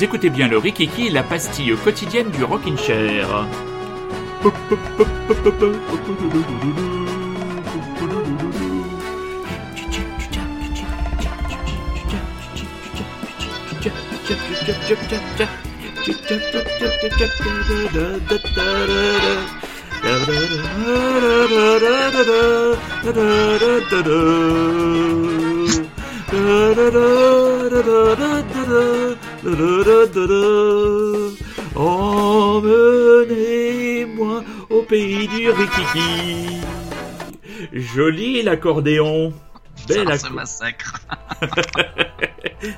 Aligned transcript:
Écoutez 0.00 0.30
bien 0.30 0.46
le 0.46 0.58
Rikiki, 0.58 1.10
la 1.10 1.24
pastille 1.24 1.74
quotidienne 1.82 2.30
du 2.30 2.44
Rockin' 2.44 2.78
Chair. 2.78 3.48
Emmenez-moi 33.08 34.42
au 34.70 34.82
pays 34.82 35.28
du 35.28 35.50
Rikiki. 35.50 36.60
Joli 37.72 38.42
l'accordéon. 38.42 39.32
Bel 39.86 40.18
Ça 40.18 40.30
massacre. 40.30 41.00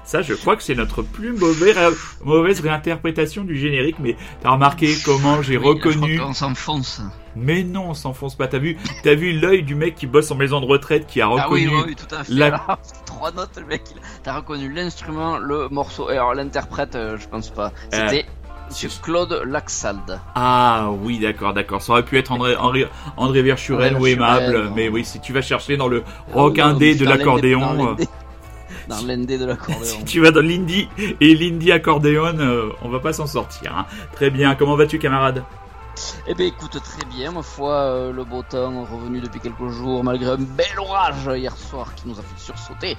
Ça, 0.04 0.20
je 0.22 0.34
crois 0.34 0.56
que 0.56 0.62
c'est 0.62 0.74
notre 0.74 1.02
plus 1.02 1.32
mauvaise 1.32 2.60
réinterprétation 2.60 3.44
du 3.44 3.56
générique, 3.56 3.96
mais 3.98 4.16
t'as 4.42 4.50
remarqué 4.50 4.94
comment 5.04 5.40
j'ai 5.42 5.56
reconnu. 5.56 6.18
qu'on 6.18 6.34
s'enfonce. 6.34 7.00
Mais 7.36 7.62
non, 7.62 7.90
on 7.90 7.94
s'enfonce 7.94 8.34
pas. 8.34 8.48
T'as 8.48 8.58
vu, 8.58 8.76
t'as 9.04 9.14
vu 9.14 9.32
l'œil 9.38 9.62
du 9.62 9.74
mec 9.74 9.94
qui 9.94 10.06
bosse 10.06 10.30
en 10.30 10.34
maison 10.34 10.60
de 10.60 10.66
retraite 10.66 11.06
qui 11.06 11.20
a 11.20 11.26
Ah 11.26 11.46
oui, 11.50 11.66
reconnu. 11.66 11.68
oui, 11.68 11.84
oui, 11.88 11.96
tout 11.96 12.14
à 12.14 12.24
fait. 12.24 12.32
la- 12.32 12.46
Alors, 12.48 12.78
trois 13.06 13.30
notes, 13.32 13.56
le 13.58 13.66
mec, 13.66 13.82
il- 13.94 14.00
t'as 14.22 14.34
reconnu 14.36 14.72
l'instrument, 14.72 15.38
le 15.38 15.68
morceau. 15.68 16.10
Et 16.10 16.14
alors, 16.14 16.34
l'interprète, 16.34 16.96
euh, 16.96 17.16
je 17.18 17.28
pense 17.28 17.50
pas. 17.50 17.72
C'était 17.92 18.26
Monsieur 18.68 18.88
Claude 19.02 19.42
Laxalde. 19.46 20.20
Ah 20.36 20.90
oui, 21.02 21.18
d'accord, 21.18 21.52
d'accord. 21.54 21.82
Ça 21.82 21.92
aurait 21.92 22.04
pu 22.04 22.18
être 22.18 22.30
André, 22.30 22.54
André, 22.56 22.86
André 23.16 23.40
ou 23.98 24.06
Aimable, 24.06 24.70
mais 24.76 24.88
oui, 24.88 25.04
si 25.04 25.18
tu 25.20 25.32
vas 25.32 25.42
chercher 25.42 25.76
dans 25.76 25.88
le 25.88 26.04
rock 26.32 26.56
Dans- 26.56 26.66
indé 26.66 26.94
de 26.94 27.04
l'accordéon, 27.04 27.60
Dans 27.60 27.72
euh, 27.74 27.88
l'indé- 27.96 28.08
dans 28.88 29.02
l'indé 29.06 29.38
de 29.38 29.44
l'accordéon. 29.44 29.82
si 29.84 30.04
tu 30.04 30.20
vas 30.20 30.30
dans 30.30 30.40
l'indie 30.40 30.88
et 31.20 31.34
l'indie 31.34 31.72
accordéon, 31.72 32.26
euh, 32.38 32.70
on 32.82 32.88
va 32.88 33.00
pas 33.00 33.12
s'en 33.12 33.26
sortir. 33.26 33.76
hein. 33.76 33.86
Très 34.12 34.30
bien. 34.30 34.54
Comment 34.54 34.76
vas-tu, 34.76 34.98
camarade? 35.00 35.42
Eh 36.26 36.34
ben 36.34 36.46
écoute, 36.46 36.78
très 36.82 37.04
bien, 37.06 37.32
ma 37.32 37.42
foi, 37.42 37.72
euh, 37.72 38.12
le 38.12 38.24
beau 38.24 38.42
temps 38.42 38.84
revenu 38.84 39.20
depuis 39.20 39.40
quelques 39.40 39.68
jours, 39.68 40.04
malgré 40.04 40.30
un 40.30 40.36
bel 40.36 40.78
orage 40.78 41.28
hier 41.36 41.56
soir 41.56 41.94
qui 41.94 42.08
nous 42.08 42.18
a 42.18 42.22
fait 42.22 42.38
sursauter. 42.38 42.96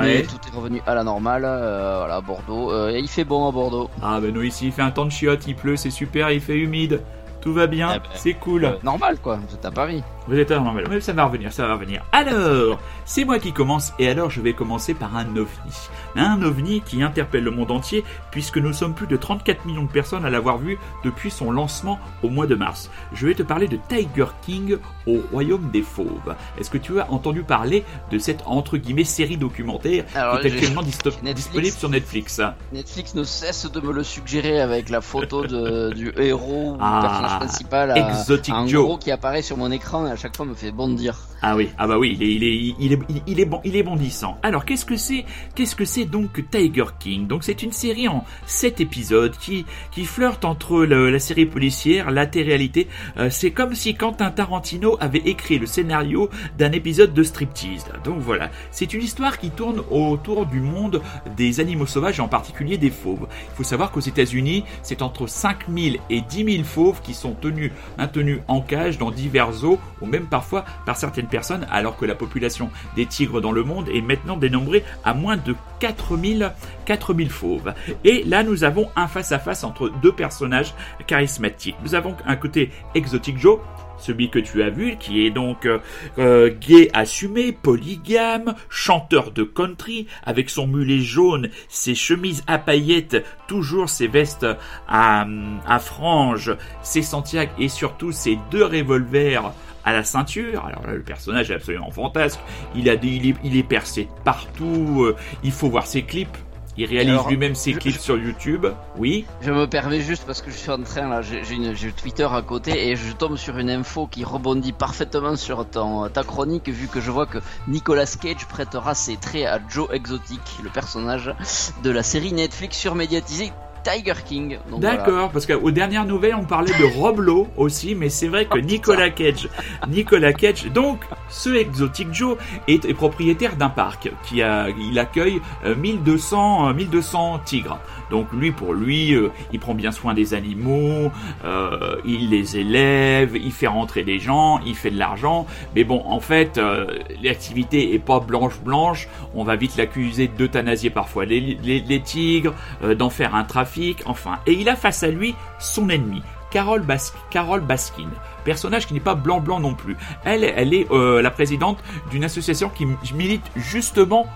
Mais 0.00 0.22
tout 0.22 0.36
est 0.46 0.56
revenu 0.56 0.82
à 0.86 0.94
la 0.94 1.04
normale, 1.04 1.44
euh, 1.44 1.96
voilà, 1.98 2.16
à 2.16 2.20
Bordeaux. 2.20 2.72
Euh, 2.72 2.90
et 2.90 2.98
il 2.98 3.08
fait 3.08 3.24
bon 3.24 3.48
à 3.48 3.52
Bordeaux. 3.52 3.90
Ah 4.02 4.20
ben 4.20 4.32
nous 4.32 4.42
ici, 4.42 4.66
il 4.66 4.72
fait 4.72 4.82
un 4.82 4.90
temps 4.90 5.04
de 5.04 5.10
chiottes, 5.10 5.46
il 5.46 5.56
pleut, 5.56 5.76
c'est 5.76 5.90
super, 5.90 6.30
il 6.30 6.40
fait 6.40 6.56
humide. 6.56 7.02
Tout 7.42 7.52
va 7.52 7.66
bien, 7.66 7.90
Eh 7.96 7.98
ben, 7.98 8.04
c'est 8.14 8.34
cool. 8.34 8.64
Euh, 8.64 8.72
normal 8.82 9.18
quoi, 9.20 9.36
vous 9.36 9.54
êtes 9.54 9.64
à 9.64 9.70
Paris. 9.70 10.02
Vous 10.28 10.36
êtes 10.38 10.52
normal, 10.52 10.84
mais 10.88 11.00
ça 11.00 11.12
va 11.12 11.24
revenir, 11.24 11.52
ça 11.52 11.66
va 11.66 11.74
revenir. 11.74 12.04
Alors, 12.12 12.78
c'est 13.04 13.24
moi 13.24 13.40
qui 13.40 13.52
commence, 13.52 13.92
et 13.98 14.08
alors 14.08 14.30
je 14.30 14.40
vais 14.40 14.52
commencer 14.52 14.94
par 14.94 15.16
un 15.16 15.26
ovni. 15.36 15.72
Un 16.14 16.40
ovni 16.42 16.80
qui 16.82 17.02
interpelle 17.02 17.42
le 17.42 17.50
monde 17.50 17.72
entier, 17.72 18.04
puisque 18.30 18.58
nous 18.58 18.72
sommes 18.72 18.94
plus 18.94 19.08
de 19.08 19.16
34 19.16 19.64
millions 19.66 19.82
de 19.82 19.90
personnes 19.90 20.24
à 20.24 20.30
l'avoir 20.30 20.58
vu 20.58 20.78
depuis 21.02 21.32
son 21.32 21.50
lancement 21.50 21.98
au 22.22 22.28
mois 22.28 22.46
de 22.46 22.54
mars. 22.54 22.88
Je 23.12 23.26
vais 23.26 23.34
te 23.34 23.42
parler 23.42 23.66
de 23.66 23.78
Tiger 23.88 24.26
King 24.42 24.76
au 25.08 25.18
royaume 25.32 25.70
des 25.72 25.82
fauves. 25.82 26.36
Est-ce 26.56 26.70
que 26.70 26.78
tu 26.78 27.00
as 27.00 27.10
entendu 27.10 27.42
parler 27.42 27.84
de 28.12 28.18
cette 28.18 28.42
entre 28.46 28.76
guillemets 28.76 29.02
série 29.02 29.36
documentaire 29.36 30.04
Alors, 30.14 30.38
qui 30.38 30.46
est 30.46 30.52
actuellement 30.52 30.82
Netflix. 30.82 31.34
disponible 31.34 31.76
sur 31.76 31.88
Netflix? 31.88 32.40
Netflix 32.72 33.14
ne 33.16 33.24
cesse 33.24 33.68
de 33.68 33.80
me 33.80 33.92
le 33.92 34.04
suggérer 34.04 34.60
avec 34.60 34.88
la 34.88 35.00
photo 35.00 35.44
de, 35.44 35.92
du 35.92 36.12
héros 36.16 36.74
ou 36.74 36.78
Ah, 36.80 37.31
personnage 37.38 37.48
principal 37.48 37.90
à, 37.90 38.10
Exotic 38.20 38.54
en 38.54 38.66
Joe. 38.66 38.84
gros 38.84 38.98
qui 38.98 39.10
apparaît 39.10 39.42
sur 39.42 39.56
mon 39.56 39.70
écran 39.70 40.06
et 40.06 40.10
à 40.10 40.16
chaque 40.16 40.36
fois 40.36 40.46
me 40.46 40.54
fait 40.54 40.70
bondir. 40.72 41.18
Ah 41.44 41.56
oui, 41.56 41.70
ah 41.76 41.88
bah 41.88 41.98
oui, 41.98 42.16
il 42.20 42.22
est, 42.22 42.30
il 42.34 42.44
est, 42.44 42.74
il 42.78 42.92
est, 42.92 42.98
il- 43.26 43.40
est 43.40 43.44
bon, 43.44 43.60
il 43.64 43.74
est 43.76 43.82
bondissant. 43.82 44.38
Alors 44.44 44.64
qu'est-ce 44.64 44.84
que 44.84 44.96
c'est, 44.96 45.24
qu'est-ce 45.56 45.74
que 45.74 45.84
c'est 45.84 46.04
donc 46.04 46.48
Tiger 46.50 46.84
King? 47.00 47.26
Donc 47.26 47.42
c'est 47.42 47.62
une 47.64 47.72
série 47.72 48.06
en 48.06 48.24
sept 48.46 48.80
épisodes 48.80 49.34
qui, 49.36 49.66
qui 49.90 50.04
flirte 50.04 50.44
entre 50.44 50.84
le- 50.84 51.10
la 51.10 51.18
série 51.18 51.46
policière, 51.46 52.10
la 52.12 52.26
télé-réalité. 52.26 52.86
Euh, 53.16 53.28
c'est 53.28 53.50
comme 53.50 53.74
si 53.74 53.94
Quentin 53.94 54.30
Tarantino 54.30 54.96
avait 55.00 55.18
écrit 55.24 55.58
le 55.58 55.66
scénario 55.66 56.30
d'un 56.58 56.70
épisode 56.70 57.12
de 57.12 57.22
striptease. 57.24 57.86
Donc 58.04 58.18
voilà, 58.20 58.50
c'est 58.70 58.94
une 58.94 59.02
histoire 59.02 59.38
qui 59.38 59.50
tourne 59.50 59.82
autour 59.90 60.46
du 60.46 60.60
monde 60.60 61.02
des 61.36 61.58
animaux 61.58 61.86
sauvages, 61.86 62.18
et 62.18 62.22
en 62.22 62.28
particulier 62.28 62.78
des 62.78 62.90
fauves. 62.90 63.26
Il 63.50 63.56
faut 63.56 63.64
savoir 63.64 63.90
qu'aux 63.90 64.00
États-Unis, 64.00 64.64
c'est 64.82 65.02
entre 65.02 65.26
5000 65.26 65.98
et 66.08 66.20
10 66.20 66.52
000 66.58 66.64
fauves 66.64 67.00
qui 67.02 67.14
sont 67.22 67.34
tenus, 67.34 67.72
maintenus 67.98 68.40
en 68.48 68.60
cage 68.60 68.98
dans 68.98 69.10
divers 69.10 69.52
zoos, 69.52 69.78
ou 70.00 70.06
même 70.06 70.26
parfois 70.26 70.64
par 70.84 70.96
certaines 70.96 71.26
personnes, 71.26 71.66
alors 71.70 71.96
que 71.96 72.04
la 72.04 72.14
population 72.14 72.70
des 72.96 73.06
tigres 73.06 73.40
dans 73.40 73.52
le 73.52 73.64
monde 73.64 73.88
est 73.88 74.00
maintenant 74.00 74.36
dénombrée 74.36 74.84
à 75.04 75.14
moins 75.14 75.36
de 75.36 75.54
4000, 75.80 76.52
4000 76.84 77.30
fauves. 77.30 77.74
Et 78.04 78.22
là, 78.24 78.42
nous 78.42 78.64
avons 78.64 78.88
un 78.96 79.08
face-à-face 79.08 79.64
entre 79.64 79.90
deux 80.02 80.12
personnages 80.12 80.74
charismatiques. 81.06 81.76
Nous 81.82 81.94
avons 81.94 82.14
un 82.26 82.36
côté 82.36 82.70
Exotic 82.94 83.38
Joe, 83.38 83.58
celui 84.02 84.30
que 84.30 84.38
tu 84.38 84.62
as 84.62 84.70
vu, 84.70 84.96
qui 84.98 85.24
est 85.24 85.30
donc 85.30 85.66
euh, 85.66 85.78
euh, 86.18 86.50
gay 86.50 86.90
assumé, 86.92 87.52
polygame, 87.52 88.54
chanteur 88.68 89.30
de 89.30 89.44
country, 89.44 90.06
avec 90.24 90.50
son 90.50 90.66
mulet 90.66 91.00
jaune, 91.00 91.48
ses 91.68 91.94
chemises 91.94 92.42
à 92.46 92.58
paillettes, 92.58 93.24
toujours 93.46 93.88
ses 93.88 94.06
vestes 94.06 94.46
à, 94.88 95.26
à 95.66 95.78
franges, 95.78 96.56
ses 96.82 97.02
Santiago 97.02 97.52
et 97.58 97.68
surtout 97.68 98.12
ses 98.12 98.38
deux 98.50 98.64
revolvers 98.64 99.52
à 99.84 99.92
la 99.92 100.04
ceinture. 100.04 100.64
Alors 100.64 100.86
là, 100.86 100.94
le 100.94 101.02
personnage 101.02 101.50
est 101.50 101.54
absolument 101.54 101.90
fantasque. 101.90 102.40
Il 102.74 102.88
est, 102.88 103.62
percé 103.62 104.08
partout. 104.24 105.04
euh, 105.04 105.16
il 105.42 105.52
faut 105.52 105.68
voir 105.68 105.86
ses 105.86 106.02
clips. 106.02 106.36
Il 106.76 106.86
réalise 106.86 107.20
lui-même 107.28 107.54
ses 107.54 107.74
je- 107.74 107.78
clips 107.78 107.98
sur 107.98 108.16
YouTube. 108.16 108.66
Oui. 108.96 109.26
Je 109.42 109.50
me 109.50 109.66
permets 109.66 110.00
juste 110.00 110.24
parce 110.26 110.40
que 110.40 110.50
je 110.50 110.56
suis 110.56 110.70
en 110.70 110.82
train 110.82 111.08
là, 111.08 111.20
j'ai 111.20 111.92
Twitter 111.92 112.26
à 112.30 112.40
côté 112.42 112.88
et 112.88 112.96
je 112.96 113.12
tombe 113.12 113.36
sur 113.36 113.58
une 113.58 113.68
info 113.70 114.06
qui 114.06 114.24
rebondit 114.24 114.72
parfaitement 114.72 115.36
sur 115.36 115.68
ton, 115.68 116.08
ta 116.08 116.22
chronique 116.22 116.68
vu 116.68 116.88
que 116.88 117.00
je 117.00 117.10
vois 117.10 117.26
que 117.26 117.38
Nicolas 117.68 118.06
Cage 118.06 118.46
prêtera 118.48 118.94
ses 118.94 119.16
traits 119.16 119.44
à 119.46 119.58
Joe 119.68 119.88
Exotic, 119.92 120.40
le 120.62 120.70
personnage 120.70 121.34
de 121.82 121.90
la 121.90 122.02
série 122.02 122.32
Netflix 122.32 122.78
surmédiatisée 122.78 123.52
Tiger 123.82 124.14
King. 124.24 124.58
Voilà. 124.68 124.96
D'accord, 124.96 125.30
parce 125.30 125.46
qu'aux 125.46 125.70
dernières 125.70 126.04
nouvelles, 126.04 126.34
on 126.34 126.44
parlait 126.44 126.72
de 126.78 126.84
Rob 126.98 127.20
Lowe 127.20 127.48
aussi, 127.56 127.94
mais 127.94 128.08
c'est 128.08 128.28
vrai 128.28 128.46
que 128.46 128.58
Nicolas 128.58 129.10
Cage, 129.10 129.48
Nicolas 129.88 130.32
Cage, 130.32 130.66
donc 130.66 131.00
ce 131.28 131.50
Exotic 131.50 132.12
Joe 132.12 132.36
est, 132.68 132.84
est 132.84 132.94
propriétaire 132.94 133.56
d'un 133.56 133.68
parc 133.68 134.10
qui 134.24 134.42
a, 134.42 134.68
il 134.70 134.98
accueille 134.98 135.40
euh, 135.64 135.74
1200, 135.74 136.68
euh, 136.68 136.74
1200 136.74 137.40
tigres. 137.44 137.78
Donc 138.12 138.30
lui, 138.30 138.52
pour 138.52 138.74
lui, 138.74 139.14
euh, 139.14 139.30
il 139.54 139.58
prend 139.58 139.72
bien 139.72 139.90
soin 139.90 140.12
des 140.12 140.34
animaux, 140.34 141.10
euh, 141.46 141.96
il 142.04 142.28
les 142.28 142.58
élève, 142.58 143.38
il 143.38 143.50
fait 143.52 143.66
rentrer 143.66 144.02
des 144.02 144.18
gens, 144.18 144.60
il 144.66 144.74
fait 144.74 144.90
de 144.90 144.98
l'argent. 144.98 145.46
Mais 145.74 145.82
bon, 145.82 146.02
en 146.04 146.20
fait, 146.20 146.58
euh, 146.58 146.98
l'activité 147.22 147.94
est 147.94 147.98
pas 147.98 148.20
blanche 148.20 148.60
blanche. 148.60 149.08
On 149.34 149.44
va 149.44 149.56
vite 149.56 149.78
l'accuser 149.78 150.28
d'euthanasier 150.28 150.90
parfois 150.90 151.24
les, 151.24 152.02
tigres, 152.04 152.52
d'en 152.98 153.08
faire 153.08 153.34
un 153.34 153.44
trafic, 153.44 154.02
enfin. 154.04 154.40
Et 154.46 154.52
il 154.52 154.68
a 154.68 154.76
face 154.76 155.02
à 155.02 155.08
lui 155.08 155.34
son 155.58 155.88
ennemi. 155.88 156.20
Carole, 156.50 156.82
Bas- 156.82 157.14
Carole 157.30 157.62
Baskin, 157.62 158.10
personnage 158.44 158.86
qui 158.86 158.92
n'est 158.92 159.00
pas 159.00 159.14
blanc-blanc 159.14 159.58
non 159.58 159.72
plus. 159.72 159.96
Elle, 160.26 160.44
elle 160.44 160.74
est 160.74 160.86
la 160.90 161.30
présidente 161.30 161.82
d'une 162.10 162.24
association 162.24 162.68
qui 162.68 162.86
milite 163.14 163.50
justement 163.56 164.26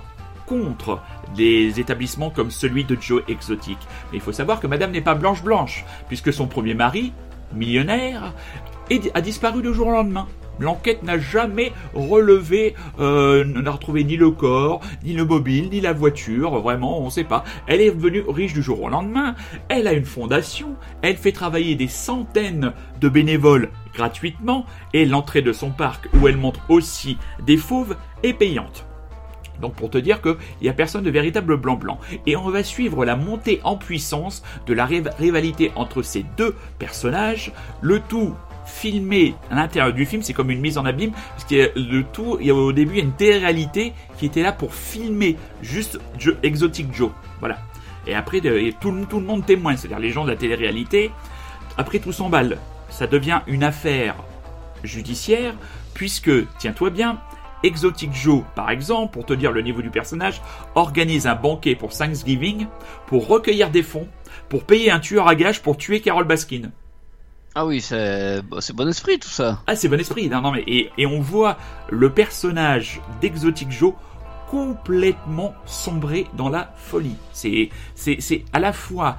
contre 0.46 1.00
des 1.34 1.80
établissements 1.80 2.30
comme 2.30 2.50
celui 2.50 2.84
de 2.84 2.96
Joe 3.00 3.22
Exotic. 3.28 3.78
Mais 4.10 4.18
il 4.18 4.20
faut 4.20 4.32
savoir 4.32 4.60
que 4.60 4.66
Madame 4.66 4.92
n'est 4.92 5.00
pas 5.00 5.14
blanche-blanche, 5.14 5.84
puisque 6.08 6.32
son 6.32 6.46
premier 6.46 6.74
mari, 6.74 7.12
millionnaire, 7.54 8.32
a 9.14 9.20
disparu 9.20 9.62
du 9.62 9.74
jour 9.74 9.88
au 9.88 9.92
lendemain. 9.92 10.26
L'enquête 10.58 11.02
n'a 11.02 11.18
jamais 11.18 11.72
relevé, 11.94 12.74
euh, 12.98 13.44
n'a 13.44 13.70
retrouvé 13.70 14.04
ni 14.04 14.16
le 14.16 14.30
corps, 14.30 14.80
ni 15.04 15.12
le 15.12 15.24
mobile, 15.24 15.68
ni 15.70 15.80
la 15.80 15.92
voiture, 15.92 16.58
vraiment, 16.60 17.00
on 17.00 17.10
sait 17.10 17.24
pas. 17.24 17.44
Elle 17.66 17.82
est 17.82 17.90
devenue 17.90 18.24
riche 18.26 18.54
du 18.54 18.62
jour 18.62 18.82
au 18.82 18.88
lendemain, 18.88 19.34
elle 19.68 19.86
a 19.86 19.92
une 19.92 20.06
fondation, 20.06 20.76
elle 21.02 21.16
fait 21.16 21.32
travailler 21.32 21.74
des 21.74 21.88
centaines 21.88 22.72
de 23.00 23.08
bénévoles 23.08 23.70
gratuitement, 23.94 24.64
et 24.94 25.04
l'entrée 25.04 25.42
de 25.42 25.52
son 25.52 25.70
parc, 25.70 26.08
où 26.14 26.26
elle 26.26 26.38
montre 26.38 26.60
aussi 26.70 27.18
des 27.44 27.58
fauves, 27.58 27.96
est 28.22 28.32
payante. 28.32 28.86
Donc 29.60 29.74
pour 29.74 29.90
te 29.90 29.98
dire 29.98 30.20
qu'il 30.22 30.36
n'y 30.62 30.68
a 30.68 30.72
personne 30.72 31.02
de 31.02 31.10
véritable 31.10 31.56
blanc-blanc. 31.56 31.98
Et 32.26 32.36
on 32.36 32.48
va 32.50 32.62
suivre 32.62 33.04
la 33.04 33.16
montée 33.16 33.60
en 33.64 33.76
puissance 33.76 34.42
de 34.66 34.74
la 34.74 34.86
riv- 34.86 35.10
rivalité 35.18 35.72
entre 35.76 36.02
ces 36.02 36.24
deux 36.36 36.54
personnages, 36.78 37.52
le 37.80 38.00
tout 38.00 38.34
filmé 38.66 39.34
à 39.50 39.54
l'intérieur 39.54 39.94
du 39.94 40.04
film, 40.06 40.22
c'est 40.22 40.32
comme 40.32 40.50
une 40.50 40.60
mise 40.60 40.76
en 40.76 40.84
abîme, 40.84 41.12
parce 41.30 41.44
qu'il 41.44 41.70
le 41.76 42.02
tout, 42.02 42.36
il 42.40 42.48
y 42.48 42.50
au 42.50 42.72
début 42.72 42.94
il 42.94 42.98
y 42.98 43.00
a 43.00 43.04
une 43.04 43.12
télé-réalité 43.12 43.92
qui 44.18 44.26
était 44.26 44.42
là 44.42 44.50
pour 44.50 44.74
filmer 44.74 45.36
juste 45.62 46.00
Joe- 46.18 46.36
Exotic 46.42 46.92
Joe. 46.92 47.10
Voilà. 47.38 47.58
Et 48.08 48.14
après, 48.14 48.40
tout, 48.40 49.06
tout 49.08 49.20
le 49.20 49.26
monde 49.26 49.46
témoigne, 49.46 49.76
c'est-à-dire 49.76 50.00
les 50.00 50.10
gens 50.10 50.24
de 50.24 50.30
la 50.30 50.36
télé-réalité. 50.36 51.10
Après, 51.78 51.98
tout 52.00 52.12
s'emballe. 52.12 52.58
Ça 52.88 53.06
devient 53.06 53.40
une 53.46 53.62
affaire 53.64 54.14
judiciaire, 54.84 55.54
puisque, 55.94 56.30
tiens-toi 56.58 56.90
bien, 56.90 57.18
Exotic 57.66 58.14
Joe, 58.14 58.42
par 58.54 58.70
exemple, 58.70 59.12
pour 59.12 59.26
te 59.26 59.32
dire 59.32 59.50
le 59.50 59.60
niveau 59.60 59.82
du 59.82 59.90
personnage, 59.90 60.40
organise 60.76 61.26
un 61.26 61.34
banquet 61.34 61.74
pour 61.74 61.90
Thanksgiving 61.90 62.66
pour 63.06 63.26
recueillir 63.26 63.70
des 63.70 63.82
fonds, 63.82 64.06
pour 64.48 64.64
payer 64.64 64.90
un 64.92 65.00
tueur 65.00 65.26
à 65.26 65.34
gages 65.34 65.62
pour 65.62 65.76
tuer 65.76 66.00
Carol 66.00 66.24
Baskin. 66.24 66.70
Ah 67.56 67.66
oui, 67.66 67.80
c'est 67.80 68.42
bon 68.74 68.88
esprit 68.88 69.18
tout 69.18 69.28
ça. 69.28 69.62
Ah, 69.66 69.74
c'est 69.74 69.88
bon 69.88 69.98
esprit. 69.98 70.28
Non, 70.28 70.42
non, 70.42 70.52
mais 70.52 70.62
et, 70.66 70.90
et 70.96 71.06
on 71.06 71.20
voit 71.20 71.56
le 71.90 72.10
personnage 72.10 73.00
d'Exotic 73.20 73.70
Joe 73.72 73.94
complètement 74.48 75.54
sombré 75.64 76.26
dans 76.34 76.48
la 76.48 76.72
folie. 76.76 77.16
C'est 77.32 77.70
c'est 77.94 78.44
à 78.52 78.60
la 78.60 78.72
fois 78.72 79.16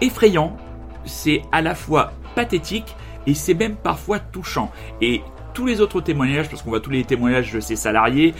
effrayant, 0.00 0.56
c'est 1.04 1.42
à 1.52 1.62
la 1.62 1.74
fois 1.74 2.12
pathétique 2.34 2.96
et 3.26 3.34
c'est 3.34 3.54
même 3.54 3.76
parfois 3.76 4.18
touchant. 4.18 4.72
Et 5.00 5.22
tous 5.58 5.66
les 5.66 5.80
autres 5.80 6.00
témoignages, 6.00 6.48
parce 6.48 6.62
qu'on 6.62 6.70
voit 6.70 6.78
tous 6.78 6.90
les 6.90 7.02
témoignages 7.02 7.52
de 7.52 7.58
ses 7.58 7.74
salariés, 7.74 8.32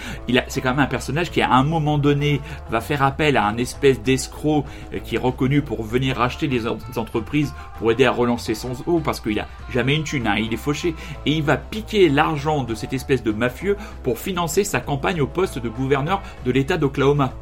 c'est 0.47 0.61
quand 0.61 0.71
même 0.71 0.79
un 0.79 0.87
personnage 0.87 1.33
qui 1.33 1.43
à 1.43 1.51
un 1.51 1.65
moment 1.65 1.99
donné 1.99 2.41
va 2.71 2.81
faire 2.81 3.03
appel 3.03 3.37
à 3.37 3.45
un 3.45 3.57
espèce 3.57 4.01
d'escroc 4.01 4.65
euh, 4.95 5.01
qui 5.01 5.17
est 5.17 5.19
reconnu 5.19 5.61
pour 5.61 5.83
venir 5.83 6.17
racheter 6.17 6.47
des 6.47 6.69
entreprises 6.69 7.53
pour 7.77 7.91
aider 7.91 8.05
à 8.05 8.13
relancer 8.13 8.55
son 8.55 8.71
eau 8.87 9.01
parce 9.01 9.21
qu'il 9.21 9.41
a 9.41 9.49
jamais 9.73 9.97
une 9.97 10.05
thune, 10.05 10.29
hein, 10.29 10.37
il 10.39 10.55
est 10.55 10.57
fauché 10.57 10.95
et 11.27 11.33
il 11.33 11.43
va 11.43 11.57
piquer 11.57 12.09
l'argent 12.09 12.63
de 12.63 12.77
cette 12.77 12.93
espèce 12.93 13.25
de 13.25 13.33
mafieux 13.33 13.77
pour 14.05 14.21
financer 14.21 14.63
sa 14.63 14.79
campagne 14.79 15.21
au 15.21 15.27
poste 15.27 15.59
de 15.59 15.69
gouverneur 15.69 16.23
de 16.47 16.53
l'État 16.53 16.77
d'Oklahoma. 16.77 17.33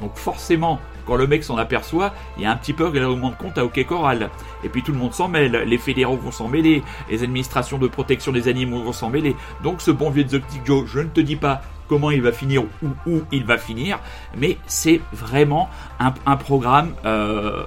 Donc 0.00 0.12
forcément, 0.14 0.78
quand 1.06 1.16
le 1.16 1.26
mec 1.26 1.42
s'en 1.44 1.56
aperçoit, 1.56 2.12
il 2.36 2.42
y 2.42 2.46
a 2.46 2.50
un 2.50 2.56
petit 2.56 2.72
peu 2.72 2.86
règlement 2.86 3.30
de 3.30 3.36
compte 3.36 3.58
à 3.58 3.64
OK 3.64 3.84
Coral. 3.86 4.30
Et 4.64 4.68
puis 4.68 4.82
tout 4.82 4.92
le 4.92 4.98
monde 4.98 5.14
s'en 5.14 5.28
mêle, 5.28 5.64
les 5.66 5.78
fédéraux 5.78 6.16
vont 6.16 6.30
s'en 6.30 6.48
mêler, 6.48 6.82
les 7.10 7.22
administrations 7.22 7.78
de 7.78 7.88
protection 7.88 8.32
des 8.32 8.48
animaux 8.48 8.82
vont 8.82 8.92
s'en 8.92 9.10
mêler. 9.10 9.34
Donc 9.62 9.80
ce 9.80 9.90
bon 9.90 10.10
vieux 10.10 10.22
Exotic 10.22 10.64
Joe, 10.64 10.86
je 10.86 11.00
ne 11.00 11.08
te 11.08 11.20
dis 11.20 11.36
pas 11.36 11.62
comment 11.88 12.10
il 12.10 12.22
va 12.22 12.32
finir 12.32 12.64
ou 12.82 12.88
où 13.06 13.22
il 13.32 13.44
va 13.44 13.56
finir, 13.56 13.98
mais 14.36 14.58
c'est 14.66 15.00
vraiment 15.12 15.70
un, 15.98 16.36
programme 16.36 16.92
euh, 17.04 17.64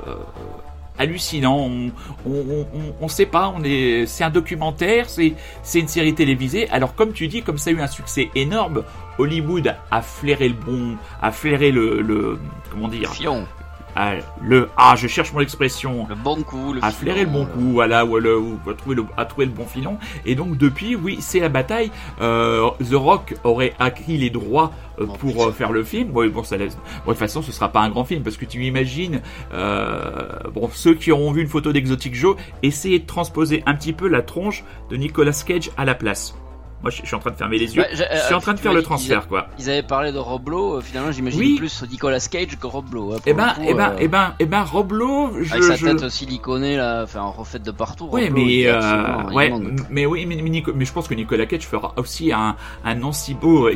hallucinant. 1.01 1.57
On, 1.57 1.92
on, 3.01 3.07
sait 3.07 3.25
pas, 3.25 3.53
on 3.56 3.63
est, 3.63 4.06
c'est 4.06 4.24
un 4.24 4.30
documentaire, 4.30 5.09
c'est, 5.09 5.33
une 5.75 5.88
série 5.88 6.13
télévisée. 6.13 6.69
Alors 6.69 6.95
comme 6.95 7.13
tu 7.13 7.27
dis, 7.27 7.42
comme 7.42 7.57
ça 7.57 7.71
a 7.71 7.74
eu 7.74 7.81
un 7.81 7.88
succès 7.88 8.30
énorme, 8.36 8.83
Hollywood 9.18 9.75
a 9.89 10.01
flairé 10.01 10.50
le 10.50 10.56
bon, 10.56 10.98
a 11.21 11.31
flairé 11.31 11.71
le 11.71 12.39
comment 12.71 12.88
dire, 12.88 13.12
ah, 13.95 14.13
le 14.41 14.69
ah 14.77 14.95
je 14.97 15.07
cherche 15.07 15.33
mon 15.33 15.39
expression. 15.39 16.07
Le 16.09 16.15
bon 16.15 16.41
coup 16.43 16.73
le 16.73 16.83
à 16.83 16.91
flairer 16.91 17.25
le 17.25 17.31
bon 17.31 17.45
coup 17.45 17.71
voilà 17.73 18.05
ou, 18.05 18.17
le, 18.17 18.38
ou 18.38 18.59
à 18.69 18.73
trouver 18.73 18.95
le 18.95 19.05
à 19.17 19.25
trouver 19.25 19.45
le 19.45 19.51
bon 19.51 19.65
filon. 19.65 19.97
Et 20.25 20.35
donc 20.35 20.57
depuis 20.57 20.95
oui 20.95 21.17
c'est 21.19 21.39
la 21.39 21.49
bataille. 21.49 21.91
Euh, 22.21 22.69
The 22.89 22.93
Rock 22.93 23.35
aurait 23.43 23.73
acquis 23.79 24.17
les 24.17 24.29
droits 24.29 24.71
euh, 24.99 25.05
pour 25.05 25.45
euh, 25.45 25.51
faire 25.51 25.71
le 25.71 25.83
film. 25.83 26.09
Bon, 26.09 26.27
bon 26.29 26.43
ça 26.43 26.57
laisse 26.57 26.75
bon, 26.75 26.81
de 26.81 27.05
toute 27.11 27.17
façon 27.17 27.41
ce 27.41 27.51
sera 27.51 27.69
pas 27.69 27.81
un 27.81 27.89
grand 27.89 28.05
film 28.05 28.23
parce 28.23 28.38
que 28.38 28.45
tu 28.45 28.63
imagines 28.65 29.21
euh, 29.53 30.27
bon 30.53 30.69
ceux 30.73 30.94
qui 30.94 31.11
auront 31.11 31.31
vu 31.31 31.41
une 31.41 31.47
photo 31.47 31.71
d'Exotic 31.71 32.15
Joe 32.15 32.35
essayer 32.63 32.99
de 32.99 33.05
transposer 33.05 33.63
un 33.65 33.75
petit 33.75 33.94
peu 33.94 34.07
la 34.07 34.21
tronche 34.21 34.63
de 34.89 34.95
Nicolas 34.95 35.44
Cage 35.45 35.71
à 35.77 35.85
la 35.85 35.95
place 35.95 36.35
moi, 36.81 36.89
je, 36.89 37.06
suis 37.06 37.16
en 37.16 37.19
train 37.19 37.31
de 37.31 37.36
fermer 37.36 37.57
les 37.57 37.75
yeux. 37.75 37.83
je 37.92 38.25
suis 38.25 38.33
en 38.33 38.39
train 38.39 38.54
de 38.54 38.60
faire 38.60 38.74
le 38.74 38.81
transfert, 38.81 39.28
quoi. 39.28 39.48
Ils 39.60 39.69
avaient 39.69 39.83
parlé 39.83 40.12
de 40.12 40.18
Roblo. 40.18 40.78
Euh, 40.78 40.81
finalement, 40.81 41.12
j'imagine 41.12 41.57
plus 41.57 41.83
Nicolas 41.89 42.19
Cage 42.19 42.57
que 42.60 42.68
Roblo. 42.68 43.13
Hein, 43.13 43.18
eh 43.25 43.33
ben, 43.33 43.54
eh 43.63 43.74
ben, 43.74 43.89
euh, 43.89 43.98
eh 44.00 44.07
ben, 44.07 44.33
eh 44.39 44.45
ben, 44.45 44.63
Roblo. 44.63 45.31
Je, 45.42 45.54
avec 45.54 45.63
sa 45.63 45.78
tête 45.78 46.10
siliconée 46.10 46.78
là, 46.78 47.04
enfin 47.04 47.22
refaite 47.22 47.63
de 47.63 47.72
partout. 47.72 48.07
Ouais, 48.07 48.30
mais 48.30 48.63
euh, 48.66 49.30
ouais, 49.31 49.51
mais 49.89 50.06
oui, 50.06 50.25
mais, 50.25 50.42
mais, 50.42 50.86
je 50.86 50.94
pense 50.94 51.07
que 51.07 51.13
Nicolas 51.13 51.45
Cage 51.45 51.68
fera 51.68 51.94
aussi 51.98 52.31
un 52.31 52.56
un 52.83 52.95
non 52.95 53.12
si 53.12 53.33
beau 53.33 53.69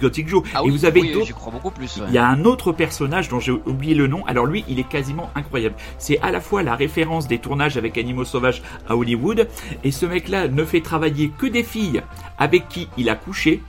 Gothic 0.00 0.28
Joe. 0.28 0.42
Ah, 0.54 0.62
Et 0.64 0.70
vous 0.70 0.84
avez 0.84 1.00
oui, 1.00 1.32
crois 1.34 1.52
beaucoup 1.52 1.70
plus. 1.70 2.00
Il 2.08 2.14
y 2.14 2.18
a 2.18 2.26
un 2.26 2.44
autre 2.44 2.72
personnage 2.72 3.28
dont 3.28 3.40
j'ai 3.40 3.52
oublié 3.52 3.94
le 3.94 4.06
nom. 4.06 4.24
Alors 4.26 4.46
lui, 4.46 4.64
il 4.68 4.78
est 4.78 4.88
quasiment 4.88 5.30
incroyable. 5.34 5.74
C'est 5.98 6.18
à 6.20 6.30
la 6.30 6.40
fois 6.40 6.62
la 6.62 6.74
référence 6.74 7.28
des 7.28 7.38
tournages 7.38 7.76
avec 7.76 7.98
Animaux 7.98 8.24
Sauvages 8.24 8.62
à 8.88 8.96
Hollywood, 8.96 9.48
et 9.84 9.90
ce 9.90 10.06
mec-là 10.06 10.48
ne 10.48 10.64
fait 10.64 10.80
travailler 10.80 11.30
que 11.36 11.46
des 11.46 11.62
filles 11.62 12.02
avec 12.42 12.68
qui 12.68 12.88
il 12.96 13.08
a 13.08 13.14
couché. 13.14 13.62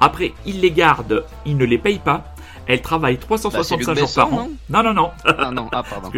Après, 0.00 0.34
il 0.44 0.60
les 0.60 0.72
garde, 0.72 1.24
il 1.46 1.56
ne 1.56 1.64
les 1.64 1.78
paye 1.78 2.00
pas. 2.00 2.24
Elle 2.66 2.82
travaille 2.82 3.18
365 3.18 3.86
bah, 3.86 4.00
jours 4.00 4.12
par 4.14 4.34
an. 4.34 4.50
Non, 4.68 4.82
non, 4.82 4.92
non. 4.92 5.10
Ah 5.24 5.50
non, 5.52 5.68
ah 5.72 5.82
pardon. 5.82 6.10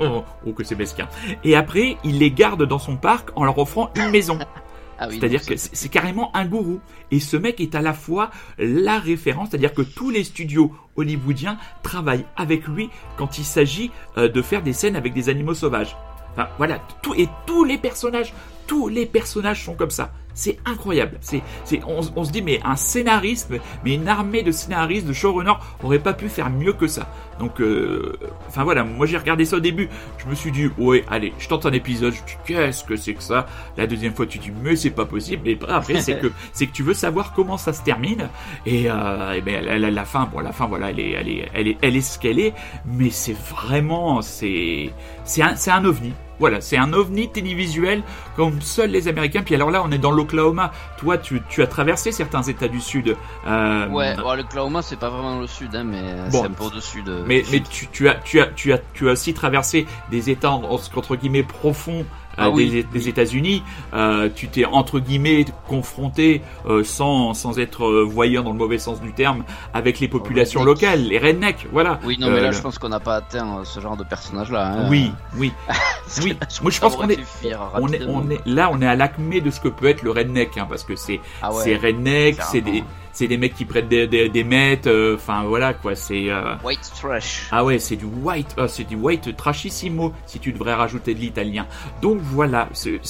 oh, 0.46 0.52
que 0.52 0.64
c'est 0.64 0.76
mesquin. 0.76 1.08
Et 1.42 1.56
après, 1.56 1.98
il 2.04 2.18
les 2.18 2.30
garde 2.30 2.64
dans 2.64 2.78
son 2.78 2.96
parc 2.96 3.30
en 3.36 3.44
leur 3.44 3.58
offrant 3.58 3.90
une 3.96 4.10
maison. 4.10 4.38
Ah 4.96 5.08
c'est-à-dire 5.10 5.44
que 5.44 5.54
c'est 5.56 5.88
carrément 5.88 6.30
un 6.36 6.44
gourou. 6.44 6.80
Et 7.10 7.18
ce 7.18 7.36
mec 7.36 7.60
est 7.60 7.74
à 7.74 7.82
la 7.82 7.92
fois 7.92 8.30
la 8.58 9.00
référence, 9.00 9.48
c'est-à-dire 9.50 9.74
que 9.74 9.82
tous 9.82 10.08
les 10.08 10.22
studios 10.22 10.70
hollywoodiens 10.94 11.58
travaillent 11.82 12.26
avec 12.36 12.68
lui 12.68 12.90
quand 13.16 13.36
il 13.36 13.44
s'agit 13.44 13.90
euh, 14.18 14.28
de 14.28 14.40
faire 14.40 14.62
des 14.62 14.72
scènes 14.72 14.94
avec 14.94 15.12
des 15.12 15.28
animaux 15.28 15.52
sauvages. 15.52 15.96
Enfin, 16.32 16.48
voilà, 16.58 16.80
tout, 17.02 17.12
et 17.16 17.28
tous 17.44 17.64
les 17.64 17.76
personnages, 17.76 18.32
tous 18.66 18.88
les 18.88 19.06
personnages 19.06 19.64
sont 19.64 19.74
comme 19.74 19.90
ça. 19.90 20.12
C'est 20.34 20.58
incroyable. 20.64 21.16
C'est, 21.20 21.42
c'est, 21.64 21.80
on, 21.86 22.24
se 22.24 22.32
dit, 22.32 22.42
mais 22.42 22.60
un 22.64 22.74
scénariste, 22.74 23.52
mais 23.84 23.94
une 23.94 24.08
armée 24.08 24.42
de 24.42 24.50
scénaristes, 24.50 25.06
de 25.06 25.12
showrunners, 25.12 25.54
aurait 25.82 26.00
pas 26.00 26.12
pu 26.12 26.28
faire 26.28 26.50
mieux 26.50 26.72
que 26.72 26.88
ça. 26.88 27.08
Donc, 27.38 27.60
euh, 27.60 28.18
enfin 28.48 28.64
voilà, 28.64 28.82
moi 28.82 29.06
j'ai 29.06 29.16
regardé 29.16 29.44
ça 29.44 29.56
au 29.56 29.60
début, 29.60 29.88
je 30.18 30.26
me 30.26 30.34
suis 30.34 30.50
dit, 30.50 30.68
ouais, 30.76 31.04
allez, 31.08 31.32
je 31.38 31.48
tente 31.48 31.66
un 31.66 31.72
épisode, 31.72 32.12
je 32.12 32.18
dis, 32.18 32.36
qu'est-ce 32.46 32.84
que 32.84 32.96
c'est 32.96 33.14
que 33.14 33.22
ça? 33.22 33.46
La 33.76 33.86
deuxième 33.86 34.12
fois, 34.12 34.26
tu 34.26 34.38
dis, 34.38 34.50
mais 34.62 34.74
c'est 34.74 34.90
pas 34.90 35.04
possible. 35.04 35.48
Et 35.48 35.58
après, 35.68 36.00
c'est 36.00 36.18
que, 36.18 36.32
c'est 36.52 36.66
que 36.66 36.72
tu 36.72 36.82
veux 36.82 36.94
savoir 36.94 37.32
comment 37.32 37.56
ça 37.56 37.72
se 37.72 37.82
termine. 37.82 38.28
Et, 38.66 38.90
euh, 38.90 39.32
et 39.34 39.40
ben, 39.40 39.64
la, 39.64 39.90
la, 39.90 40.04
fin, 40.04 40.28
bon, 40.32 40.40
la 40.40 40.52
fin, 40.52 40.66
voilà, 40.66 40.90
elle 40.90 40.98
est, 40.98 41.10
elle 41.12 41.28
est, 41.28 41.48
elle 41.54 41.68
est, 41.68 41.78
elle 41.80 41.96
est 41.96 42.00
ce 42.00 42.18
qu'elle 42.18 42.40
est. 42.40 42.54
Mais 42.86 43.10
c'est 43.10 43.36
vraiment, 43.36 44.20
c'est, 44.20 44.90
c'est 45.24 45.42
un, 45.42 45.54
c'est 45.54 45.70
un 45.70 45.84
ovni. 45.84 46.12
Voilà, 46.38 46.60
c'est 46.60 46.76
un 46.76 46.92
ovni 46.92 47.30
télévisuel 47.30 48.02
comme 48.36 48.60
seuls 48.60 48.90
les 48.90 49.08
Américains. 49.08 49.42
Puis 49.42 49.54
alors 49.54 49.70
là, 49.70 49.82
on 49.84 49.90
est 49.92 49.98
dans 49.98 50.10
l'Oklahoma. 50.10 50.72
Toi, 50.98 51.18
tu, 51.18 51.42
tu, 51.48 51.62
as 51.62 51.66
traversé 51.66 52.12
certains 52.12 52.42
États 52.42 52.68
du 52.68 52.80
Sud. 52.80 53.16
Euh... 53.46 53.88
Ouais, 53.88 54.16
l'Oklahoma, 54.16 54.82
c'est 54.82 54.98
pas 54.98 55.10
vraiment 55.10 55.38
le 55.40 55.46
Sud, 55.46 55.74
hein, 55.74 55.84
mais 55.84 56.30
c'est 56.30 56.44
un 56.44 56.50
peu 56.50 56.64
au-dessus 56.64 57.02
de. 57.02 57.22
Mais, 57.26 57.42
mais 57.50 57.60
tu, 57.60 57.86
tu, 57.88 58.08
as, 58.08 58.14
tu, 58.14 58.40
as, 58.40 58.46
tu, 58.46 58.72
as, 58.72 58.78
tu 58.94 59.08
as 59.08 59.12
aussi 59.12 59.34
traversé 59.34 59.86
des 60.10 60.30
États 60.30 60.50
entre 60.50 61.16
guillemets 61.16 61.42
profonds 61.42 62.04
ah 62.36 62.50
des, 62.50 63.08
États-Unis, 63.08 63.62
euh, 63.92 64.28
tu 64.34 64.48
t'es 64.48 64.64
entre 64.64 65.00
guillemets 65.00 65.44
confronté 65.68 66.42
euh, 66.66 66.84
sans, 66.84 67.34
sans 67.34 67.58
être 67.58 67.84
euh, 67.84 68.04
voyant 68.04 68.42
dans 68.42 68.52
le 68.52 68.58
mauvais 68.58 68.78
sens 68.78 69.00
du 69.00 69.12
terme 69.12 69.44
avec 69.72 70.00
les 70.00 70.08
populations 70.08 70.64
locales, 70.64 71.02
les 71.02 71.18
rednecks, 71.18 71.66
voilà. 71.72 72.00
Oui, 72.04 72.16
non, 72.18 72.30
mais 72.30 72.40
là 72.40 72.52
je 72.52 72.60
pense 72.60 72.78
qu'on 72.78 72.88
n'a 72.88 73.00
pas 73.00 73.16
atteint 73.16 73.62
ce 73.64 73.80
genre 73.80 73.96
de 73.96 74.04
personnage-là. 74.04 74.72
Hein. 74.72 74.86
Oui, 74.90 75.10
oui, 75.36 75.52
oui. 76.22 76.36
Moi 76.62 76.70
je 76.70 76.80
pense 76.80 76.96
qu'on 76.96 77.08
est, 77.08 77.18
on 77.74 77.88
est, 77.88 78.04
on 78.06 78.30
est, 78.30 78.40
là, 78.46 78.70
on 78.72 78.80
est 78.80 78.86
à 78.86 78.96
l'acmé 78.96 79.40
de 79.40 79.50
ce 79.50 79.60
que 79.60 79.68
peut 79.68 79.88
être 79.88 80.02
le 80.02 80.10
redneck, 80.10 80.56
hein, 80.58 80.66
parce 80.68 80.84
que 80.84 80.96
c'est, 80.96 81.20
ah 81.42 81.50
c'est 81.62 81.76
redneck, 81.76 82.40
c'est 82.42 82.60
des 82.60 82.84
c'est 83.14 83.28
des 83.28 83.36
mecs 83.38 83.54
qui 83.54 83.64
prêtent 83.64 83.88
des, 83.88 84.06
des, 84.06 84.28
des 84.28 84.44
mètres, 84.44 84.90
euh, 84.90 85.14
enfin 85.14 85.44
voilà 85.44 85.72
quoi, 85.72 85.94
c'est... 85.94 86.28
Euh... 86.28 86.56
White 86.64 86.92
trash. 87.00 87.48
Ah 87.52 87.64
ouais, 87.64 87.78
c'est 87.78 87.96
du 87.96 88.04
white, 88.04 88.54
euh, 88.58 88.68
c'est 88.68 88.84
du 88.84 88.96
white 88.96 89.36
trashissimo, 89.36 90.12
si 90.26 90.40
tu 90.40 90.52
devrais 90.52 90.74
rajouter 90.74 91.14
de 91.14 91.20
l'italien. 91.20 91.66
Donc 92.02 92.18
voilà, 92.20 92.68
c'est 92.72 93.00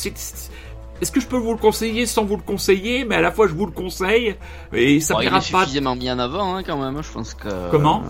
est-ce 1.00 1.10
que 1.10 1.20
je 1.20 1.26
peux 1.26 1.36
vous 1.36 1.52
le 1.52 1.58
conseiller 1.58 2.06
sans 2.06 2.24
vous 2.24 2.36
le 2.36 2.42
conseiller, 2.42 3.04
mais 3.04 3.16
à 3.16 3.20
la 3.20 3.32
fois 3.32 3.48
je 3.48 3.52
vous 3.52 3.66
le 3.66 3.72
conseille 3.72 4.36
et 4.72 5.00
ça 5.00 5.14
bon, 5.14 5.20
Il 5.22 5.34
est 5.34 5.40
suffisamment 5.40 5.96
mis 5.96 6.10
en 6.10 6.18
avant 6.20 6.54
hein, 6.54 6.62
quand 6.62 6.78
même. 6.78 7.02
Je 7.02 7.12
pense 7.12 7.34
que 7.34 7.48
comment 7.70 8.04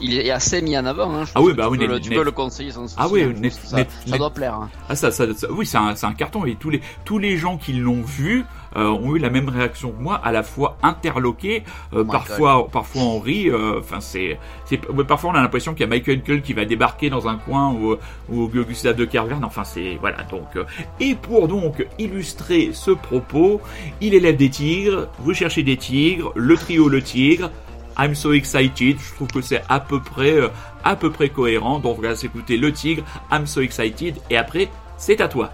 Il 0.00 0.18
est 0.18 0.30
assez 0.30 0.62
mis 0.62 0.76
en 0.76 0.86
avant. 0.86 1.12
Hein, 1.14 1.26
je 1.26 1.32
ah 1.34 1.42
oui, 1.42 1.52
bah 1.52 1.64
tu, 1.66 1.72
oui, 1.72 1.78
peux, 1.78 1.86
le, 1.86 2.00
tu 2.00 2.10
peux 2.10 2.24
le 2.24 2.30
conseiller 2.30 2.70
sans 2.70 2.86
Ah 2.96 3.08
oui, 3.08 3.26
ça, 3.50 3.84
ça, 4.06 4.18
doit 4.18 4.30
plaire. 4.30 4.54
Hein. 4.54 4.70
Ah 4.88 4.96
ça, 4.96 5.10
ça, 5.10 5.26
oui, 5.50 5.66
c'est 5.66 5.76
un, 5.76 5.94
un, 6.02 6.12
carton 6.14 6.46
et 6.46 6.56
tous 6.56 6.70
les 6.70 6.80
tous 7.04 7.18
les 7.18 7.36
gens 7.36 7.58
qui 7.58 7.74
l'ont 7.74 8.02
vu 8.02 8.40
euh, 8.40 8.59
ont 8.76 9.16
eu 9.16 9.18
la 9.18 9.30
même 9.30 9.48
réaction 9.48 9.90
que 9.92 10.02
moi, 10.02 10.14
à 10.22 10.32
la 10.32 10.42
fois 10.42 10.76
interloqués, 10.82 11.64
euh, 11.92 12.04
oh 12.06 12.10
parfois 12.10 12.68
parfois 12.70 13.02
on 13.02 13.18
rit. 13.18 13.50
Euh, 13.50 13.80
enfin 13.80 14.00
c'est 14.00 14.38
c'est 14.64 14.78
parfois 15.06 15.30
on 15.30 15.34
a 15.34 15.42
l'impression 15.42 15.72
qu'il 15.72 15.80
y 15.80 15.84
a 15.84 15.88
Michael 15.88 16.22
Kull 16.22 16.42
qui 16.42 16.52
va 16.52 16.64
débarquer 16.64 17.10
dans 17.10 17.28
un 17.28 17.36
coin 17.36 17.72
ou 17.72 17.96
ou 18.28 18.48
Gustave 18.48 18.96
de 18.96 19.04
Kervern. 19.04 19.44
Enfin 19.44 19.64
c'est 19.64 19.96
voilà 20.00 20.22
donc 20.24 20.56
et 21.00 21.14
pour 21.14 21.48
donc 21.48 21.86
illustrer 21.98 22.70
ce 22.72 22.90
propos, 22.90 23.60
il 24.00 24.14
élève 24.14 24.36
des 24.36 24.50
tigres. 24.50 25.08
Vous 25.18 25.34
cherchez 25.34 25.62
des 25.62 25.76
tigres, 25.76 26.32
le 26.34 26.56
trio 26.56 26.88
le 26.88 27.02
tigre. 27.02 27.50
I'm 27.98 28.14
so 28.14 28.32
excited. 28.32 28.98
Je 28.98 29.14
trouve 29.14 29.28
que 29.28 29.42
c'est 29.42 29.62
à 29.68 29.80
peu 29.80 30.00
près, 30.00 30.38
à 30.84 30.96
peu 30.96 31.10
près 31.10 31.28
cohérent. 31.28 31.80
Donc, 31.80 31.98
on 31.98 32.02
va 32.02 32.14
s'écouter 32.16 32.56
le 32.56 32.72
tigre, 32.72 33.02
I'm 33.30 33.46
so 33.46 33.60
excited. 33.60 34.16
Et 34.30 34.38
après, 34.38 34.70
c'est 34.96 35.20
à 35.20 35.28
toi. 35.28 35.50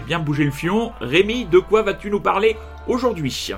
Bien 0.00 0.18
bougé 0.18 0.44
le 0.44 0.50
fion. 0.50 0.92
Rémi, 1.00 1.44
de 1.44 1.58
quoi 1.58 1.82
vas-tu 1.82 2.10
nous 2.10 2.20
parler 2.20 2.56
aujourd'hui? 2.86 3.54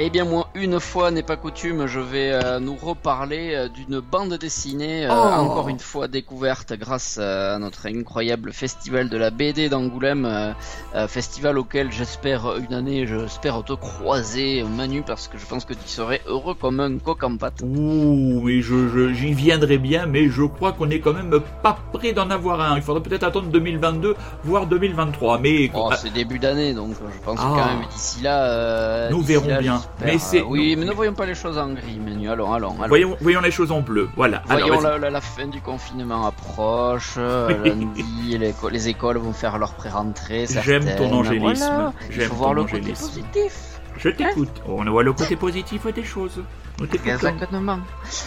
Eh 0.00 0.10
bien, 0.10 0.24
moi, 0.24 0.48
une 0.54 0.78
fois 0.78 1.10
n'est 1.10 1.24
pas 1.24 1.36
coutume, 1.36 1.86
je 1.86 1.98
vais 1.98 2.30
euh, 2.32 2.60
nous 2.60 2.76
reparler 2.76 3.54
euh, 3.54 3.68
d'une 3.68 3.98
bande 3.98 4.34
dessinée, 4.34 5.06
euh, 5.06 5.10
Oh. 5.10 5.40
encore 5.40 5.68
une 5.68 5.80
fois 5.80 6.06
découverte 6.06 6.72
grâce 6.74 7.18
à 7.18 7.58
notre 7.58 7.86
incroyable 7.88 8.52
festival 8.52 9.08
de 9.08 9.16
la 9.16 9.30
BD 9.30 9.68
d'Angoulême, 9.68 10.24
euh, 10.24 10.52
euh, 10.94 11.08
festival 11.08 11.58
auquel 11.58 11.90
j'espère 11.90 12.56
une 12.58 12.72
année, 12.74 13.06
j'espère 13.08 13.64
te 13.64 13.72
croiser, 13.72 14.62
Manu, 14.62 15.02
parce 15.02 15.26
que 15.26 15.36
je 15.36 15.44
pense 15.46 15.64
que 15.64 15.74
tu 15.74 15.88
serais 15.88 16.20
heureux 16.26 16.54
comme 16.54 16.78
un 16.78 16.98
coq 16.98 17.24
en 17.24 17.36
pâte. 17.36 17.62
Ouh, 17.64 18.40
mais 18.44 18.62
je, 18.62 18.88
je- 18.88 19.12
j'y 19.12 19.32
viendrai 19.32 19.78
bien, 19.78 20.06
mais 20.06 20.28
je 20.28 20.44
crois 20.44 20.72
qu'on 20.72 20.90
est 20.90 21.00
quand 21.00 21.12
même 21.12 21.40
pas 21.62 21.76
près 21.92 22.12
d'en 22.12 22.30
avoir 22.30 22.60
un. 22.60 22.76
Il 22.76 22.82
faudra 22.82 23.02
peut-être 23.02 23.24
attendre 23.24 23.48
2022, 23.48 24.14
voire 24.44 24.66
2023. 24.66 25.38
Mais 25.38 25.70
Oh, 25.74 25.88
ah, 25.90 25.96
c'est 25.96 26.12
début 26.12 26.38
d'année, 26.38 26.72
donc 26.72 26.92
euh, 26.92 27.08
je 27.12 27.24
pense 27.24 27.38
Ah. 27.42 27.50
que 27.52 27.58
quand 27.60 27.66
même 27.66 27.88
d'ici 27.90 28.22
là. 28.22 28.44
euh, 28.44 29.10
Nous 29.10 29.18
d'ici 29.18 29.32
verrons 29.32 29.48
là, 29.48 29.58
bien. 29.60 29.82
J'espère, 29.98 30.12
Mais 30.14 30.18
c'est- 30.18 30.40
euh, 30.40 30.44
oui, 30.46 30.76
mais 30.76 30.84
ne 30.84 30.92
voyons 30.92 31.14
pas 31.14 31.26
les 31.26 31.34
choses 31.34 31.58
en 31.58 31.68
gris, 31.72 31.98
Manu. 31.98 32.28
Allons, 32.30 32.52
allons, 32.52 32.76
allons. 32.78 32.88
voyons, 32.88 33.16
voyons 33.20 33.40
les 33.40 33.50
choses 33.50 33.72
en 33.72 33.80
bleu. 33.80 34.08
Voilà. 34.16 34.42
Alors, 34.48 34.66
Voyons, 34.68 34.80
vas-y. 34.82 34.92
la, 34.92 34.98
la- 34.98 35.10
la 35.10 35.20
fin 35.20 35.46
du 35.46 35.60
confinement 35.60 36.26
approche, 36.26 37.14
euh, 37.18 37.48
lundi, 37.64 38.38
les, 38.38 38.50
éco- 38.50 38.68
les 38.68 38.88
écoles 38.88 39.18
vont 39.18 39.32
faire 39.32 39.58
leur 39.58 39.74
pré-rentrée. 39.74 40.46
J'aime 40.62 40.84
ton 40.96 41.12
angélisme. 41.12 41.64
Voilà. 41.64 41.92
J'aime 42.10 42.30
voir 42.30 42.50
ton 42.50 42.54
le 42.56 42.62
côté 42.64 42.76
angélisme. 42.78 43.06
positif. 43.06 43.54
Je 43.96 44.08
t'écoute. 44.10 44.62
On 44.66 44.84
voit 44.84 45.02
le 45.02 45.12
côté 45.12 45.34
positif 45.36 45.86
des 45.92 46.04
choses. 46.04 46.40
Exactement. 47.28 47.78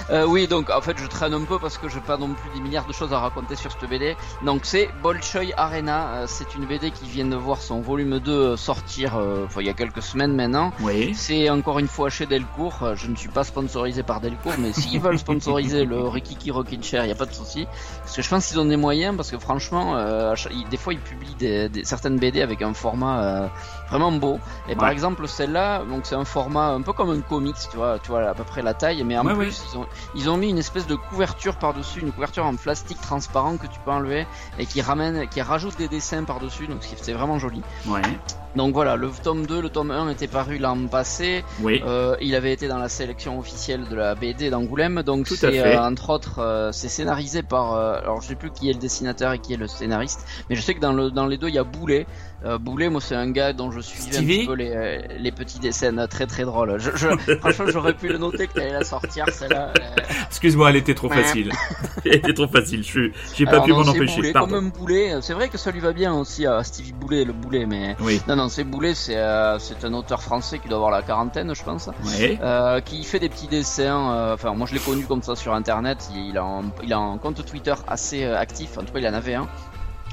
Euh, 0.09 0.25
oui, 0.27 0.47
donc 0.47 0.69
en 0.69 0.81
fait, 0.81 0.97
je 0.97 1.07
traîne 1.07 1.33
un 1.33 1.43
peu 1.43 1.57
parce 1.59 1.77
que 1.77 1.87
j'ai 1.89 1.99
pas 2.01 2.17
non 2.17 2.33
plus 2.33 2.49
des 2.53 2.59
milliards 2.61 2.85
de 2.85 2.93
choses 2.93 3.13
à 3.13 3.19
raconter 3.19 3.55
sur 3.55 3.71
cette 3.71 3.89
BD. 3.89 4.15
Donc 4.43 4.61
c'est 4.63 4.89
Bolshoi 5.01 5.53
Arena. 5.57 6.07
euh, 6.15 6.25
c'est 6.27 6.55
une 6.55 6.65
BD 6.65 6.91
qui 6.91 7.07
vient 7.09 7.25
de 7.25 7.35
voir 7.35 7.61
son 7.61 7.81
volume 7.81 8.19
2 8.19 8.57
sortir 8.57 9.17
euh, 9.17 9.45
il 9.59 9.65
y 9.65 9.69
a 9.69 9.73
quelques 9.73 10.01
semaines 10.01 10.35
maintenant. 10.35 10.71
Oui. 10.81 11.13
C'est 11.15 11.49
encore 11.49 11.79
une 11.79 11.87
fois 11.87 12.09
chez 12.09 12.25
Delcourt. 12.25 12.79
Euh, 12.83 12.95
Je 12.95 13.07
ne 13.07 13.15
suis 13.15 13.29
pas 13.29 13.43
sponsorisé 13.43 14.03
par 14.03 14.19
Delcourt, 14.21 14.53
mais 14.59 14.73
s'ils 14.73 14.99
veulent 14.99 15.19
sponsoriser 15.27 15.85
le 15.85 16.07
Rikiki 16.07 16.51
Rockin' 16.51 16.83
Chair, 16.83 17.03
il 17.03 17.07
n'y 17.07 17.13
a 17.13 17.15
pas 17.15 17.25
de 17.25 17.33
souci. 17.33 17.67
Parce 18.03 18.15
que 18.15 18.21
je 18.21 18.29
pense 18.29 18.47
qu'ils 18.47 18.59
ont 18.59 18.65
des 18.65 18.77
moyens, 18.77 19.15
parce 19.15 19.31
que 19.31 19.37
franchement, 19.39 19.95
euh, 19.95 20.33
des 20.69 20.77
fois 20.77 20.93
ils 20.93 20.99
publient 20.99 21.35
des, 21.39 21.69
des- 21.69 21.85
certaines 21.85 22.17
BD 22.17 22.41
avec 22.41 22.61
un 22.61 22.73
format 22.73 23.23
euh, 23.23 23.47
vraiment 23.91 24.11
beau. 24.11 24.39
Et 24.67 24.75
par 24.75 24.89
exemple 24.89 25.27
celle-là, 25.27 25.83
donc 25.85 26.05
c'est 26.05 26.15
un 26.15 26.25
format 26.25 26.69
un 26.69 26.81
peu 26.81 26.93
comme 26.93 27.11
un 27.11 27.21
comics, 27.21 27.55
tu 27.69 27.77
vois, 27.77 27.99
tu 27.99 28.07
vois 28.09 28.27
à 28.27 28.33
peu 28.33 28.43
près 28.43 28.61
la 28.61 28.73
taille, 28.73 29.03
mais 29.03 29.17
en 29.17 29.25
Ouais, 29.25 29.35
plus. 29.35 29.61
Ils, 29.71 29.77
ont, 29.77 29.85
ils 30.15 30.29
ont 30.29 30.37
mis 30.37 30.49
une 30.49 30.57
espèce 30.57 30.87
de 30.87 30.95
couverture 30.95 31.55
par-dessus, 31.57 31.99
une 31.99 32.11
couverture 32.11 32.45
en 32.45 32.55
plastique 32.55 32.99
transparent 33.01 33.57
que 33.57 33.67
tu 33.67 33.79
peux 33.85 33.91
enlever 33.91 34.25
et 34.57 34.65
qui 34.65 34.81
ramène, 34.81 35.27
qui 35.27 35.41
rajoute 35.41 35.77
des 35.77 35.87
dessins 35.87 36.23
par-dessus, 36.23 36.67
donc 36.67 36.79
c'est 36.83 37.13
vraiment 37.13 37.37
joli. 37.37 37.61
Ouais. 37.85 38.01
Donc 38.55 38.73
voilà, 38.73 38.95
le 38.95 39.09
tome 39.23 39.45
2, 39.45 39.61
le 39.61 39.69
tome 39.69 39.91
1 39.91 40.09
était 40.09 40.27
paru 40.27 40.57
l'an 40.57 40.87
passé. 40.87 41.43
Oui. 41.61 41.81
Euh, 41.85 42.15
il 42.21 42.35
avait 42.35 42.51
été 42.51 42.67
dans 42.67 42.77
la 42.77 42.89
sélection 42.89 43.39
officielle 43.39 43.87
de 43.89 43.95
la 43.95 44.15
BD 44.15 44.49
d'Angoulême, 44.49 45.03
donc 45.03 45.27
c'est 45.27 45.59
euh, 45.59 45.81
entre 45.81 46.09
autres 46.09 46.39
euh, 46.39 46.71
c'est 46.71 46.89
scénarisé 46.89 47.43
par 47.43 47.75
alors 47.75 48.21
je 48.21 48.27
sais 48.27 48.35
plus 48.35 48.51
qui 48.51 48.69
est 48.69 48.73
le 48.73 48.79
dessinateur 48.79 49.31
et 49.33 49.39
qui 49.39 49.53
est 49.53 49.57
le 49.57 49.67
scénariste, 49.67 50.25
mais 50.49 50.55
je 50.55 50.61
sais 50.61 50.73
que 50.73 50.81
dans 50.81 50.93
le 50.93 51.11
dans 51.11 51.27
les 51.27 51.37
deux 51.37 51.47
il 51.47 51.55
y 51.55 51.59
a 51.59 51.63
Boulet. 51.63 52.05
Boulet, 52.59 52.89
moi 52.89 53.01
c'est 53.01 53.15
un 53.15 53.29
gars 53.29 53.53
dont 53.53 53.69
je 53.69 53.79
suivais 53.81 54.13
Stevie 54.13 54.33
un 54.33 54.37
petit 54.39 54.47
peu 54.47 54.53
les, 54.55 55.07
les 55.19 55.31
petits 55.31 55.59
dessins 55.59 56.07
très 56.07 56.25
très 56.25 56.43
drôles. 56.43 56.79
Je, 56.79 56.89
je, 56.95 57.35
franchement 57.39 57.65
j'aurais 57.67 57.93
pu 57.93 58.07
le 58.07 58.17
noter 58.17 58.47
que 58.47 58.53
t'allais 58.53 58.71
la 58.73 58.83
sortir 58.83 59.25
celle-là. 59.31 59.71
Excuse-moi, 60.27 60.71
elle 60.71 60.77
était 60.77 60.95
trop 60.95 61.09
facile. 61.09 61.51
elle 62.05 62.15
était 62.15 62.33
trop 62.33 62.47
facile. 62.47 62.83
Je 62.83 63.11
j'ai 63.35 63.45
pas 63.45 63.51
Alors 63.51 63.65
pu 63.65 63.71
m'en 63.73 63.83
c'est 63.83 63.89
empêcher. 63.91 64.15
Boulet, 64.15 64.33
comme 64.33 64.53
un 64.55 64.61
boulet. 64.63 65.13
C'est 65.21 65.33
vrai 65.33 65.49
que 65.49 65.57
ça 65.59 65.69
lui 65.69 65.81
va 65.81 65.93
bien 65.93 66.13
aussi 66.15 66.47
à 66.47 66.63
Stevie 66.63 66.93
Boulet, 66.93 67.25
le 67.25 67.33
boulet, 67.33 67.67
mais 67.67 67.95
Oui. 67.99 68.19
non 68.27 68.35
non 68.35 68.40
c'est 68.49 68.63
Boulet, 68.63 68.93
c'est 68.95 69.17
euh, 69.17 69.57
c'est 69.59 69.83
un 69.85 69.93
auteur 69.93 70.21
français 70.21 70.59
qui 70.59 70.67
doit 70.67 70.77
avoir 70.77 70.91
la 70.91 71.01
quarantaine 71.01 71.53
je 71.53 71.63
pense. 71.63 71.89
Ouais. 72.05 72.39
Euh, 72.41 72.79
qui 72.81 73.03
fait 73.03 73.19
des 73.19 73.29
petits 73.29 73.47
dessins. 73.47 74.11
euh, 74.13 74.33
Enfin, 74.33 74.53
moi 74.53 74.67
je 74.67 74.73
l'ai 74.73 74.79
connu 74.79 75.05
comme 75.05 75.21
ça 75.23 75.35
sur 75.35 75.53
internet. 75.53 76.09
Il, 76.13 76.29
il 76.29 76.37
a 76.37 76.43
un, 76.43 76.63
il 76.83 76.91
a 76.93 76.97
un 76.97 77.17
compte 77.17 77.43
Twitter 77.45 77.73
assez 77.87 78.25
actif. 78.25 78.77
En 78.77 78.81
tout 78.83 78.93
cas, 78.93 78.99
il 78.99 79.07
en 79.07 79.13
avait 79.13 79.35
un. 79.35 79.47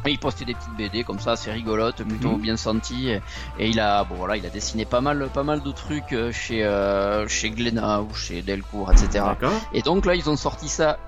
Et 0.07 0.11
il 0.13 0.19
postait 0.21 0.45
des 0.45 0.55
petites 0.55 0.77
BD 0.77 1.03
comme 1.03 1.19
ça, 1.19 1.33
assez 1.33 1.51
rigolotes, 1.51 2.05
plutôt 2.05 2.31
Mhm. 2.37 2.41
bien 2.41 2.57
senties. 2.57 3.09
Et, 3.11 3.21
et 3.59 3.69
il 3.69 3.81
a, 3.81 4.05
bon 4.05 4.15
voilà, 4.15 4.37
il 4.37 4.47
a 4.47 4.49
dessiné 4.49 4.85
pas 4.85 5.01
mal, 5.01 5.29
pas 5.35 5.43
mal 5.43 5.61
de 5.61 5.73
trucs 5.73 6.15
chez 6.33 6.65
euh, 6.65 7.27
chez 7.27 7.51
Glénat 7.51 8.03
ou 8.03 8.15
chez 8.15 8.43
Delcourt, 8.43 8.93
etc. 8.93 9.25
Et 9.73 9.83
donc 9.83 10.07
là, 10.07 10.15
ils 10.15 10.31
ont 10.31 10.37
sorti 10.37 10.69
ça 10.69 10.99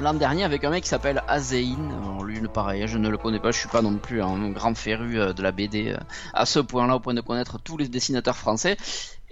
l'an 0.00 0.14
dernier 0.14 0.44
avec 0.44 0.64
un 0.64 0.70
mec 0.70 0.84
qui 0.84 0.88
s'appelle 0.88 1.22
Azéin. 1.28 1.76
Alors 2.02 2.24
lui, 2.24 2.40
pareil, 2.48 2.86
je 2.86 2.98
ne 2.98 3.08
le 3.08 3.18
connais 3.18 3.40
pas, 3.40 3.50
je 3.50 3.58
suis 3.58 3.68
pas 3.68 3.82
non 3.82 3.96
plus 3.98 4.22
un 4.22 4.50
grand 4.50 4.74
féru 4.74 5.18
euh, 5.18 5.32
de 5.32 5.42
la 5.42 5.52
BD 5.52 5.92
euh, 5.92 5.98
à 6.34 6.46
ce 6.46 6.58
point-là, 6.58 6.96
au 6.96 7.00
point 7.00 7.14
de 7.14 7.20
connaître 7.20 7.58
tous 7.62 7.76
les 7.76 7.88
dessinateurs 7.88 8.36
français. 8.36 8.76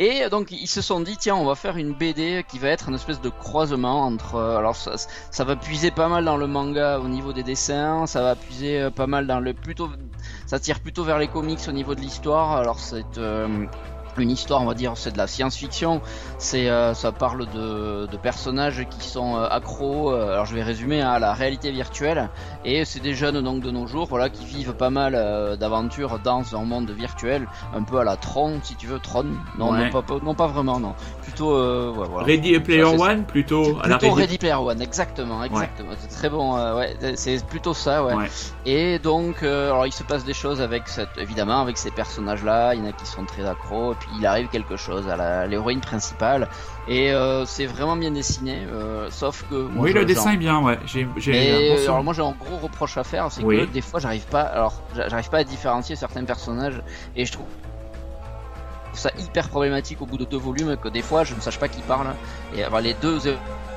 Et 0.00 0.24
euh, 0.24 0.30
donc 0.30 0.50
ils 0.50 0.66
se 0.66 0.80
sont 0.80 1.00
dit 1.00 1.18
tiens 1.18 1.36
on 1.36 1.44
va 1.44 1.54
faire 1.54 1.76
une 1.76 1.92
BD 1.92 2.42
qui 2.48 2.58
va 2.58 2.68
être 2.68 2.88
une 2.88 2.94
espèce 2.94 3.20
de 3.20 3.28
croisement 3.28 4.06
entre 4.06 4.36
euh, 4.36 4.56
alors 4.56 4.74
ça, 4.74 5.44
va 5.44 5.56
puiser 5.56 5.90
pas 5.90 6.08
mal 6.08 6.24
dans 6.24 6.38
le 6.38 6.46
manga 6.46 6.98
au 6.98 7.06
niveau 7.06 7.34
des 7.34 7.42
dessins, 7.42 8.06
ça 8.06 8.22
va 8.22 8.34
puiser 8.34 8.80
euh, 8.80 8.90
pas 8.90 9.06
mal 9.06 9.26
dans 9.26 9.40
le 9.40 9.52
plutôt 9.52 9.90
ça 10.46 10.58
tire 10.58 10.80
plutôt 10.80 11.04
vers 11.04 11.18
les 11.18 11.28
comics 11.28 11.60
au 11.68 11.72
niveau 11.72 11.94
de 11.94 12.00
l'histoire. 12.00 12.52
Alors 12.52 12.78
c'est 12.80 13.18
euh, 13.18 13.66
une 14.20 14.30
histoire, 14.30 14.62
on 14.62 14.66
va 14.66 14.74
dire, 14.74 14.92
c'est 14.96 15.12
de 15.12 15.18
la 15.18 15.26
science-fiction. 15.26 16.00
C'est, 16.38 16.68
euh, 16.70 16.94
ça 16.94 17.12
parle 17.12 17.46
de, 17.54 18.06
de 18.06 18.16
personnages 18.16 18.86
qui 18.90 19.06
sont 19.08 19.36
euh, 19.36 19.46
accros. 19.50 20.12
euh, 20.12 20.32
alors 20.32 20.46
je 20.46 20.54
vais 20.54 20.62
résumer 20.62 21.00
hein, 21.02 21.10
à 21.10 21.18
la 21.18 21.32
réalité 21.34 21.70
virtuelle. 21.72 22.28
Et 22.64 22.84
c'est 22.84 23.00
des 23.00 23.14
jeunes 23.14 23.40
donc 23.42 23.60
de 23.62 23.70
nos 23.70 23.86
jours, 23.86 24.06
voilà, 24.08 24.28
qui 24.30 24.44
vivent 24.44 24.74
pas 24.74 24.90
mal 24.90 25.14
euh, 25.16 25.56
d'aventures 25.56 26.18
dans 26.22 26.42
un 26.54 26.64
monde 26.64 26.90
virtuel, 26.90 27.46
un 27.74 27.82
peu 27.82 27.98
à 27.98 28.04
la 28.04 28.16
Tron, 28.16 28.60
si 28.62 28.76
tu 28.76 28.86
veux, 28.86 28.98
Tron. 28.98 29.26
Non, 29.58 29.70
Ouais. 29.72 29.84
non, 29.86 29.90
pas, 29.90 30.02
pas- 30.02 30.18
non, 30.22 30.34
pas 30.34 30.46
vraiment, 30.46 30.78
non. 30.80 30.94
Plutôt, 31.22 31.54
ouais, 31.54 32.06
voilà. 32.08 32.26
Ready 32.26 32.58
Player 32.60 32.82
Ça, 32.84 32.90
One 32.90 33.24
plutôt 33.24 33.78
à 33.82 33.88
la 33.88 33.98
Plutôt 33.98 34.14
Ready. 34.14 34.26
Ready 34.26 34.38
Player 34.38 34.54
One, 34.54 34.82
exactement, 34.82 35.42
exactement. 35.44 35.90
C'est 35.98 36.08
très 36.08 36.28
bon, 36.28 36.54
ouais, 36.76 36.96
c'est 37.14 37.44
plutôt 37.46 37.74
ça, 37.74 38.04
ouais. 38.04 38.14
Et 38.66 38.98
donc, 38.98 39.42
alors 39.42 39.86
il 39.86 39.92
se 39.92 40.02
passe 40.02 40.24
des 40.24 40.34
choses 40.34 40.60
avec 40.60 40.88
cette, 40.88 41.16
évidemment, 41.18 41.60
avec 41.60 41.78
ces 41.78 41.90
personnages-là. 41.90 42.74
Il 42.74 42.80
y 42.80 42.86
en 42.86 42.88
a 42.90 42.92
qui 42.92 43.06
sont 43.06 43.24
très 43.24 43.46
accros, 43.46 43.92
et 43.92 43.96
puis 43.96 44.09
il 44.16 44.26
arrive 44.26 44.48
quelque 44.48 44.76
chose 44.76 45.08
à 45.08 45.16
la- 45.16 45.46
l'héroïne 45.46 45.80
principale. 45.80 46.48
Et 46.88 47.12
euh, 47.12 47.44
c'est 47.46 47.66
vraiment 47.66 47.96
bien 47.96 48.10
dessiné, 48.10 48.66
euh, 48.72 49.08
sauf 49.10 49.44
que. 49.48 49.54
moi, 49.54 49.84
Oui, 49.84 49.92
le 49.92 50.04
dessin 50.04 50.32
est 50.32 50.36
bien, 50.36 50.60
ouais. 50.60 50.78
J'ai 50.86 51.04
bon 51.04 51.12
euh, 51.28 51.84
alors 51.84 52.02
moi 52.02 52.14
j'ai 52.14 52.22
un 52.22 52.32
gros 52.32 52.56
reproche 52.58 52.96
à 52.96 53.04
faire, 53.04 53.30
c'est 53.30 53.42
Oui. 53.42 53.66
que 53.66 53.72
des 53.72 53.80
fois 53.80 54.00
j'arrive 54.00 54.26
pas, 54.26 54.42
alors 54.42 54.82
j'arrive 54.94 55.28
pas 55.30 55.38
à 55.38 55.44
différencier 55.44 55.96
certains 55.96 56.24
personnages 56.24 56.82
et 57.16 57.24
je 57.24 57.32
trouve 57.32 57.46
ça 58.92 59.10
hyper 59.18 59.48
problématique 59.48 60.02
au 60.02 60.06
bout 60.06 60.18
de 60.18 60.24
deux 60.24 60.36
volumes 60.38 60.76
que 60.76 60.88
des 60.88 61.02
fois 61.02 61.22
je 61.24 61.34
ne 61.34 61.40
sache 61.40 61.58
pas 61.58 61.68
qui 61.68 61.80
parle 61.82 62.08
et 62.56 62.64
avoir 62.64 62.80
les 62.82 62.94
deux 62.94 63.20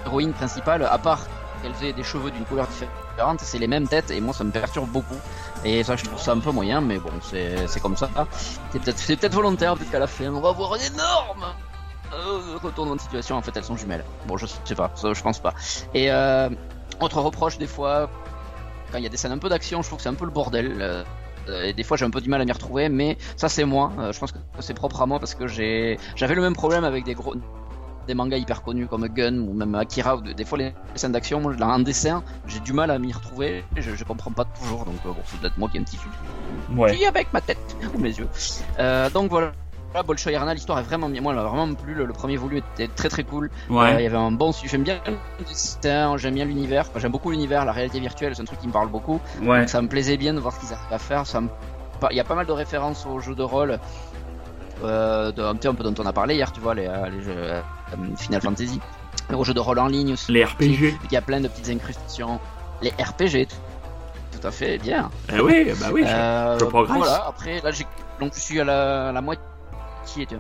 héroïnes 0.06 0.34
principales, 0.34 0.84
à 0.90 0.98
part 0.98 1.28
qu'elles 1.64 1.88
aient 1.88 1.94
des 1.94 2.04
cheveux 2.04 2.30
d'une 2.30 2.46
couleur 2.46 2.68
différente, 2.68 3.40
c'est 3.42 3.58
les 3.58 3.68
mêmes 3.68 3.88
têtes 3.88 4.12
et 4.12 4.20
moi 4.22 4.34
ça 4.34 4.44
me 4.44 4.52
perturbe 4.52 4.90
beaucoup 4.90 5.18
et 5.64 5.84
ça 5.84 5.96
je 5.96 6.04
trouve 6.04 6.20
ça 6.20 6.34
un 6.34 6.40
peu 6.40 6.52
moyen, 6.52 6.82
mais 6.82 7.00
bon 7.00 7.12
c'est 7.22 7.80
comme 7.82 7.96
ça. 7.98 8.10
C'est 8.72 8.82
peut-être 8.82 8.98
c'est 9.00 9.16
peut-être 9.16 9.34
volontaire, 9.34 9.76
peut-être 9.76 9.92
qu'à 9.92 10.00
la 10.00 10.08
fin 10.08 10.28
on 10.28 10.42
va 10.42 10.52
voir 10.52 10.74
un 10.74 10.94
énorme 10.94 11.46
euh, 12.14 12.58
retournement 12.62 12.96
de 12.96 13.02
situation. 13.02 13.38
En 13.38 13.42
fait 13.42 13.56
elles 13.56 13.64
sont 13.64 13.78
jumelles. 13.78 14.04
Bon 14.28 14.38
je 14.38 14.46
sais 14.46 14.76
pas, 14.76 14.92
je 15.02 15.22
pense 15.22 15.40
pas. 15.40 15.54
Et 15.94 16.12
euh, 16.12 16.50
autre 17.00 17.20
reproche 17.22 17.58
des 17.58 17.68
fois, 17.68 18.10
quand 18.92 18.98
il 18.98 19.04
y 19.04 19.08
a 19.08 19.10
des 19.10 19.18
scènes 19.18 19.32
un 19.32 19.40
peu 19.40 19.50
d'action, 19.50 19.82
je 19.82 19.88
trouve 19.88 19.98
que 19.98 20.04
c'est 20.04 20.10
un 20.10 20.14
peu 20.14 20.26
le 20.26 20.32
bordel. 20.32 20.78
euh, 20.82 21.04
et 21.66 21.74
des 21.74 21.84
fois 21.84 21.98
j'ai 21.98 22.06
un 22.06 22.10
peu 22.10 22.22
du 22.22 22.30
mal 22.30 22.40
à 22.42 22.46
m'y 22.46 22.52
retrouver, 22.52 22.90
mais 22.90 23.18
ça 23.36 23.50
c'est 23.50 23.66
moi. 23.66 23.92
Euh, 24.00 24.12
je 24.14 24.20
pense 24.20 24.32
que 24.32 24.38
c'est 24.60 24.74
propre 24.74 25.02
à 25.02 25.06
moi 25.06 25.20
parce 25.20 25.36
que 25.36 25.48
j'ai 25.48 26.00
j'avais 26.16 26.36
le 26.36 26.42
même 26.42 26.56
problème 26.56 26.84
avec 26.84 27.04
des 27.04 27.16
gros 27.16 27.36
des 28.08 28.14
mangas 28.14 28.38
hyper 28.38 28.62
connus 28.64 28.88
comme 28.88 29.08
Gun 29.08 29.40
ou 29.40 29.54
même 29.54 29.76
Akira. 29.76 30.16
Où 30.16 30.22
des 30.22 30.34
des 30.34 30.46
fois 30.46 30.58
les 30.58 30.74
scènes 30.96 31.12
d'action, 31.12 31.40
moi 31.42 31.54
en 31.62 31.80
dessin, 31.80 32.24
j'ai 32.48 32.60
du 32.60 32.74
mal 32.74 32.92
à 32.92 33.00
m'y 33.00 33.12
retrouver. 33.14 33.64
Je, 33.78 33.96
je 33.96 34.04
comprends 34.04 34.32
pas 34.32 34.46
toujours, 34.46 34.86
donc 34.86 34.96
euh, 35.06 35.10
bon 35.10 35.22
c'est 35.26 35.40
peut-être 35.40 35.58
moi 35.58 35.70
qui 35.70 35.78
ai 35.78 35.80
un 35.80 35.84
petit 35.84 35.98
souci 35.98 36.10
Ouais. 36.76 37.06
avec 37.06 37.32
ma 37.34 37.42
tête 37.42 37.78
ou 37.94 37.98
mes 38.00 38.10
yeux. 38.10 38.28
Euh, 38.80 39.10
donc 39.10 39.30
voilà. 39.30 39.52
Voilà, 39.92 40.08
Bolshoi 40.08 40.36
Arena, 40.36 40.56
l'histoire 40.56 40.80
est 40.80 40.84
vraiment 40.84 41.08
bien. 41.08 41.22
Moi, 41.22 41.34
elle 41.34 41.38
m'a 41.40 41.46
vraiment 41.46 41.72
plu. 41.76 41.94
Le, 41.94 42.06
le 42.06 42.14
premier 42.14 42.36
volume 42.36 42.64
était 42.74 42.88
très 42.88 43.10
très 43.10 43.24
cool. 43.24 43.46
Euh, 43.46 43.50
il 43.70 43.76
Ouais. 43.76 44.04
y 44.04 44.08
avait 44.08 44.18
un 44.18 44.32
bon. 44.32 44.52
J'aime 44.66 44.82
bien 44.82 45.00
j'aime 46.18 46.34
bien 46.34 46.46
l'univers. 46.46 46.88
Enfin, 46.90 47.00
j'aime 47.00 47.12
beaucoup 47.12 47.30
l'univers, 47.30 47.64
la 47.64 47.72
réalité 47.74 48.00
virtuelle, 48.00 48.36
c'est 48.36 48.42
un 48.42 48.46
truc 48.46 48.60
qui 48.60 48.68
me 48.68 48.72
parle 48.74 48.90
beaucoup. 48.90 49.20
Ouais. 49.42 49.60
Donc, 49.60 49.70
ça 49.70 49.82
me 49.84 49.88
plaisait 49.88 50.18
bien 50.18 50.34
de 50.34 50.40
voir 50.40 50.54
ce 50.56 50.60
qu'ils 50.62 50.74
arrivent 50.74 50.92
à 50.94 50.98
faire. 50.98 51.28
Ça 51.28 51.42
me... 51.42 51.50
Il 52.10 52.18
y 52.18 52.20
a 52.20 52.24
pas 52.24 52.34
mal 52.36 52.48
de 52.48 52.52
références 52.52 53.06
aux 53.06 53.20
jeux 53.20 53.36
de 53.36 53.44
rôle. 53.44 53.80
Euh, 54.84 55.32
de, 55.32 55.42
un 55.44 55.56
petit 55.56 55.68
peu 55.74 55.84
dont 55.84 55.94
on 56.02 56.06
a 56.06 56.14
parlé 56.14 56.36
hier, 56.36 56.52
tu 56.52 56.60
vois, 56.60 56.74
les, 56.76 56.88
euh, 56.88 57.10
les 57.10 57.22
jeux 57.22 57.34
euh, 57.36 57.62
Final 58.18 58.42
Fantasy. 58.42 58.80
Aux 59.34 59.44
jeux 59.44 59.54
de 59.54 59.60
rôle 59.60 59.80
en 59.80 59.88
ligne 59.88 60.14
aussi. 60.14 60.32
Les 60.32 60.44
RPG. 60.44 60.96
Il 61.06 61.12
y 61.12 61.18
a 61.18 61.22
plein 61.22 61.40
de 61.40 61.48
petites 61.48 61.70
incrustations. 61.70 62.40
Les 62.82 62.90
RPG, 62.92 63.48
tout 64.32 64.46
à 64.48 64.52
fait, 64.52 64.78
bien. 64.78 65.10
Ah 65.32 65.42
oui, 65.44 65.72
bah 65.80 65.88
oui. 65.94 66.04
je- 66.06 66.12
Euh, 66.14 66.60
je 66.60 66.66
progresse. 66.66 66.98
Voilà, 66.98 67.26
après, 67.28 67.62
là, 67.62 67.72
donc, 68.20 68.34
je 68.36 68.40
suis 68.40 68.60
à 68.60 68.64
la, 68.66 69.12
la 69.14 69.22
moitié, 69.22 69.44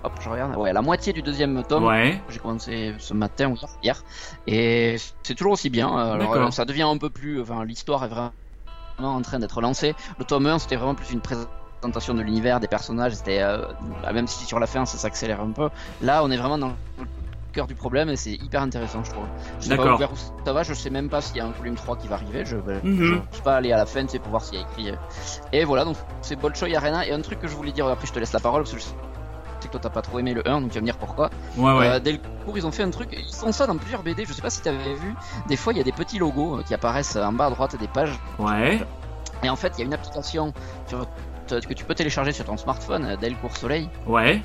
hop, 0.03 0.12
je 0.21 0.29
regarde, 0.29 0.56
ouais, 0.58 0.73
la 0.73 0.82
moitié 0.82 1.13
du 1.13 1.21
deuxième 1.21 1.63
tome. 1.63 1.86
Ouais. 1.86 2.21
J'ai 2.29 2.39
commencé 2.39 2.93
ce 2.99 3.13
matin 3.13 3.49
ou 3.51 3.56
hier, 3.82 4.03
et 4.47 4.97
c'est 5.23 5.36
toujours 5.36 5.53
aussi 5.53 5.69
bien. 5.69 5.88
Alors, 5.95 6.51
ça 6.53 6.65
devient 6.65 6.84
un 6.84 6.97
peu 6.97 7.10
plus, 7.10 7.41
enfin, 7.41 7.63
l'histoire 7.63 8.03
est 8.03 8.10
vraiment 8.10 8.32
en 8.99 9.21
train 9.21 9.39
d'être 9.39 9.62
lancée. 9.62 9.95
Le 10.19 10.25
tome 10.25 10.45
1, 10.47 10.60
c'était 10.60 10.75
vraiment 10.75 10.95
plus 10.95 11.12
une 11.12 11.21
présentation 11.21 11.58
présentation 11.84 12.13
de 12.13 12.22
l'univers, 12.22 12.62
des 12.62 12.69
personnages, 12.69 13.13
c'était 13.13 13.41
euh, 13.41 13.58
bah, 14.02 14.13
même 14.13 14.26
si 14.26 14.46
sur 14.46 14.58
la 14.58 14.67
fin 14.67 14.86
ça 14.86 14.98
s'accélère 14.98 15.41
un 15.41 15.52
peu. 15.52 15.69
Là, 16.02 16.24
on 16.24 16.32
est 16.32 16.38
vraiment 16.38 16.58
dans 16.58 16.69
le 16.69 17.06
cœur 17.52 17.67
du 17.67 17.76
problème 17.76 18.08
et 18.08 18.15
c'est 18.15 18.32
hyper 18.32 18.62
intéressant, 18.62 19.04
je 19.04 19.12
trouve. 19.12 19.26
Je 19.60 19.67
sais 19.67 19.76
pas 19.76 19.98
vers 19.98 20.13
où 20.13 20.15
ça 20.46 20.54
va, 20.54 20.63
je 20.63 20.74
sais 20.74 20.89
même 20.89 21.10
pas 21.10 21.19
s'il 21.19 21.38
y 21.38 21.39
a 21.41 21.46
un 21.46 21.52
volume 21.52 21.76
3 21.76 21.98
qui 21.98 22.08
va 22.08 22.15
arriver. 22.15 22.46
Je 22.46 22.56
ne 22.56 22.80
mhm. 22.84 23.22
suis 23.32 23.41
pas 23.41 23.58
aller 23.58 23.74
à 23.74 23.78
la 23.78 23.86
fin, 23.86 24.06
c'est 24.08 24.19
pour 24.19 24.30
voir 24.30 24.46
s'il 24.46 24.60
y 24.60 24.63
a 24.63 24.65
écrit. 24.65 24.93
Et 25.52 25.65
voilà, 25.65 25.84
donc 25.84 25.98
c'est 26.22 26.38
Bolshoi 26.38 26.74
Arena. 26.74 27.06
Et 27.06 27.12
un 27.12 27.19
truc 27.19 27.41
que 27.41 27.50
je 27.50 27.56
voulais 27.56 27.74
dire, 27.74 27.86
après 27.88 28.08
je 28.08 28.13
te 28.13 28.19
laisse 28.19 28.32
la 28.32 28.39
parole 28.39 28.62
parce 28.62 28.74
que 28.74 28.80
je 28.80 28.86
sais 28.86 28.93
que 29.62 29.67
toi 29.67 29.82
t'as 29.82 29.89
pas 29.89 30.02
trop 30.02 30.19
aimé 30.19 30.34
le 30.34 30.48
1, 30.48 30.62
donc 30.62 30.69
tu 30.69 30.76
vas 30.76 30.82
me 30.82 30.86
dire 30.86 30.98
pourquoi. 30.98 31.32
Ouais, 31.58 31.74
ouais. 31.74 31.88
Euh, 31.88 32.00
dès 32.00 32.13
le 32.13 32.19
cours, 32.46 32.58
ils 32.58 32.65
ont 32.65 32.72
fait 32.72 32.84
un 32.84 32.91
truc, 32.91 33.10
ils 33.12 33.36
font 33.36 33.52
ça 33.52 33.67
dans 33.67 33.76
plusieurs 33.76 34.04
BD, 34.04 34.24
je 34.26 34.32
sais 34.32 34.41
pas 34.41 34.50
si 34.50 34.62
t'avais 34.62 34.93
vu. 34.96 35.13
Des 35.50 35.58
fois, 35.58 35.74
il 35.74 35.78
y 35.80 35.82
a 35.82 35.84
des 35.84 35.91
petits 35.91 36.17
logos 36.17 36.60
euh, 36.60 36.63
qui 36.63 36.74
apparaissent 36.74 37.17
en 37.17 37.34
bas 37.34 37.48
à 37.48 37.50
droite 37.50 37.76
des 37.78 37.89
pages. 37.89 38.17
Ouais. 38.39 38.80
Et 39.43 39.50
en 39.50 39.56
fait, 39.56 39.74
il 39.78 39.80
y 39.80 39.84
a 39.84 39.86
une 39.86 39.93
application 39.93 40.54
que 41.62 41.74
tu 41.74 41.86
peux 41.86 41.96
télécharger 41.96 42.32
sur 42.32 42.46
ton 42.46 42.58
smartphone, 42.58 43.06
euh, 43.06 43.18
Delcourt 43.18 43.56
Soleil. 43.58 43.89
Ouais. 44.08 44.42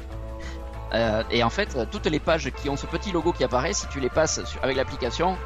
Euh, 0.94 1.22
et 1.30 1.42
en 1.42 1.50
fait, 1.50 1.76
toutes 1.90 2.06
les 2.06 2.18
pages 2.18 2.50
qui 2.50 2.68
ont 2.70 2.76
ce 2.76 2.86
petit 2.86 3.12
logo 3.12 3.32
qui 3.32 3.44
apparaît, 3.44 3.72
si 3.72 3.86
tu 3.88 4.00
les 4.00 4.08
passes 4.08 4.40
avec 4.62 4.76
l'application, 4.76 5.36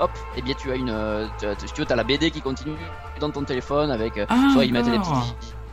hop, 0.00 0.10
et 0.14 0.38
eh 0.38 0.42
bien 0.42 0.54
tu 0.58 0.70
as 0.70 0.74
une, 0.74 0.90
euh, 0.90 1.26
tu, 1.74 1.84
tu 1.84 1.92
as 1.92 1.96
la 1.96 2.04
BD 2.04 2.30
qui 2.30 2.40
continue 2.40 2.74
dans 3.20 3.30
ton 3.30 3.44
téléphone 3.44 3.90
avec, 3.90 4.14
ah, 4.16 4.50
soit 4.52 4.64
ils 4.64 4.72
mettent 4.72 4.86
des 4.86 4.98
petites 4.98 5.12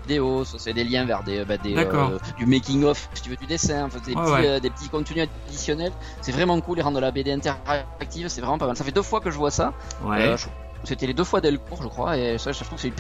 vidéos, 0.04 0.44
soit 0.44 0.60
c'est 0.60 0.74
des 0.74 0.84
liens 0.84 1.06
vers 1.06 1.24
des, 1.24 1.46
bah, 1.46 1.56
des 1.58 1.74
du 2.38 2.46
making 2.46 2.84
of, 2.84 3.10
si 3.14 3.22
tu 3.22 3.30
veux 3.30 3.38
du 3.38 3.46
dessin, 3.46 3.88
des, 3.88 4.14
petits, 4.14 4.62
des 4.62 4.70
petits 4.70 4.90
contenus 4.90 5.30
additionnels. 5.48 5.94
C'est 6.20 6.34
vraiment 6.34 6.60
cool, 6.60 6.80
ils 6.80 6.82
rendent 6.82 6.98
la 6.98 7.12
BD 7.12 7.32
interactive, 7.32 8.28
c'est 8.28 8.42
vraiment 8.42 8.58
pas 8.58 8.68
mal. 8.68 8.76
Ça 8.76 8.84
fait 8.84 8.92
deux 8.92 9.02
fois 9.02 9.22
que 9.22 9.32
je 9.32 9.38
vois 9.38 9.52
ça. 9.52 9.74
Ouais. 10.04 10.36
C'était 10.84 11.08
les 11.08 11.14
deux 11.14 11.24
fois 11.24 11.42
Delcourt, 11.42 11.82
je 11.82 11.88
crois, 11.88 12.18
et 12.18 12.38
ça, 12.38 12.52
je 12.52 12.64
trouve 12.64 12.76
que 12.76 12.82
c'est 12.82 12.94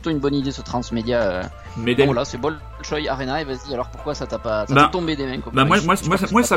plutôt 0.00 0.10
une 0.10 0.20
bonne 0.20 0.34
idée 0.34 0.50
ce 0.50 0.62
transmédia. 0.62 1.22
Euh. 1.22 1.42
Mais 1.76 1.94
bon, 1.94 2.12
là, 2.12 2.24
c'est 2.24 2.38
Bolshoi 2.38 3.08
Arena, 3.08 3.42
et 3.42 3.44
vas-y, 3.44 3.72
alors 3.72 3.90
pourquoi 3.90 4.14
ça 4.14 4.26
t'a 4.26 4.38
pas 4.38 4.66
ça 4.66 4.74
bah, 4.74 4.88
tombé 4.90 5.14
des 5.14 5.26
mains 5.26 5.42
bah, 5.52 5.64
moi, 5.64 5.76
moi, 5.84 5.94
moi, 6.06 6.16
moi, 6.32 6.42
ça 6.42 6.56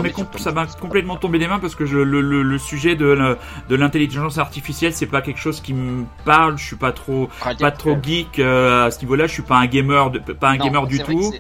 m'a 0.52 0.66
complètement 0.80 1.18
tombé 1.18 1.40
des 1.40 1.48
mains 1.48 1.60
parce 1.60 1.76
que 1.76 1.86
je, 1.86 1.98
le, 1.98 2.22
le, 2.22 2.42
le, 2.42 2.58
sujet 2.58 2.96
de, 2.96 3.38
de 3.70 3.76
l'intelligence 3.76 4.38
artificielle, 4.38 4.94
c'est 4.94 5.06
pas 5.06 5.22
quelque 5.22 5.40
chose 5.40 5.62
qui 5.62 5.74
me 5.74 6.06
parle. 6.26 6.58
Je 6.58 6.64
suis 6.64 6.76
pas 6.78 6.94
trop, 6.94 7.30
pas 7.60 7.72
trop 7.72 7.98
geek 8.02 8.40
euh, 8.40 8.88
à 8.88 8.92
ce 8.92 9.00
niveau-là. 9.02 9.28
Je 9.28 9.34
suis 9.34 9.44
pas 9.44 9.58
un 9.58 9.68
gamer, 9.68 10.10
de, 10.10 10.20
pas 10.20 10.50
un 10.50 10.58
gamer 10.58 10.88
du 10.88 11.00
tout. 11.00 11.34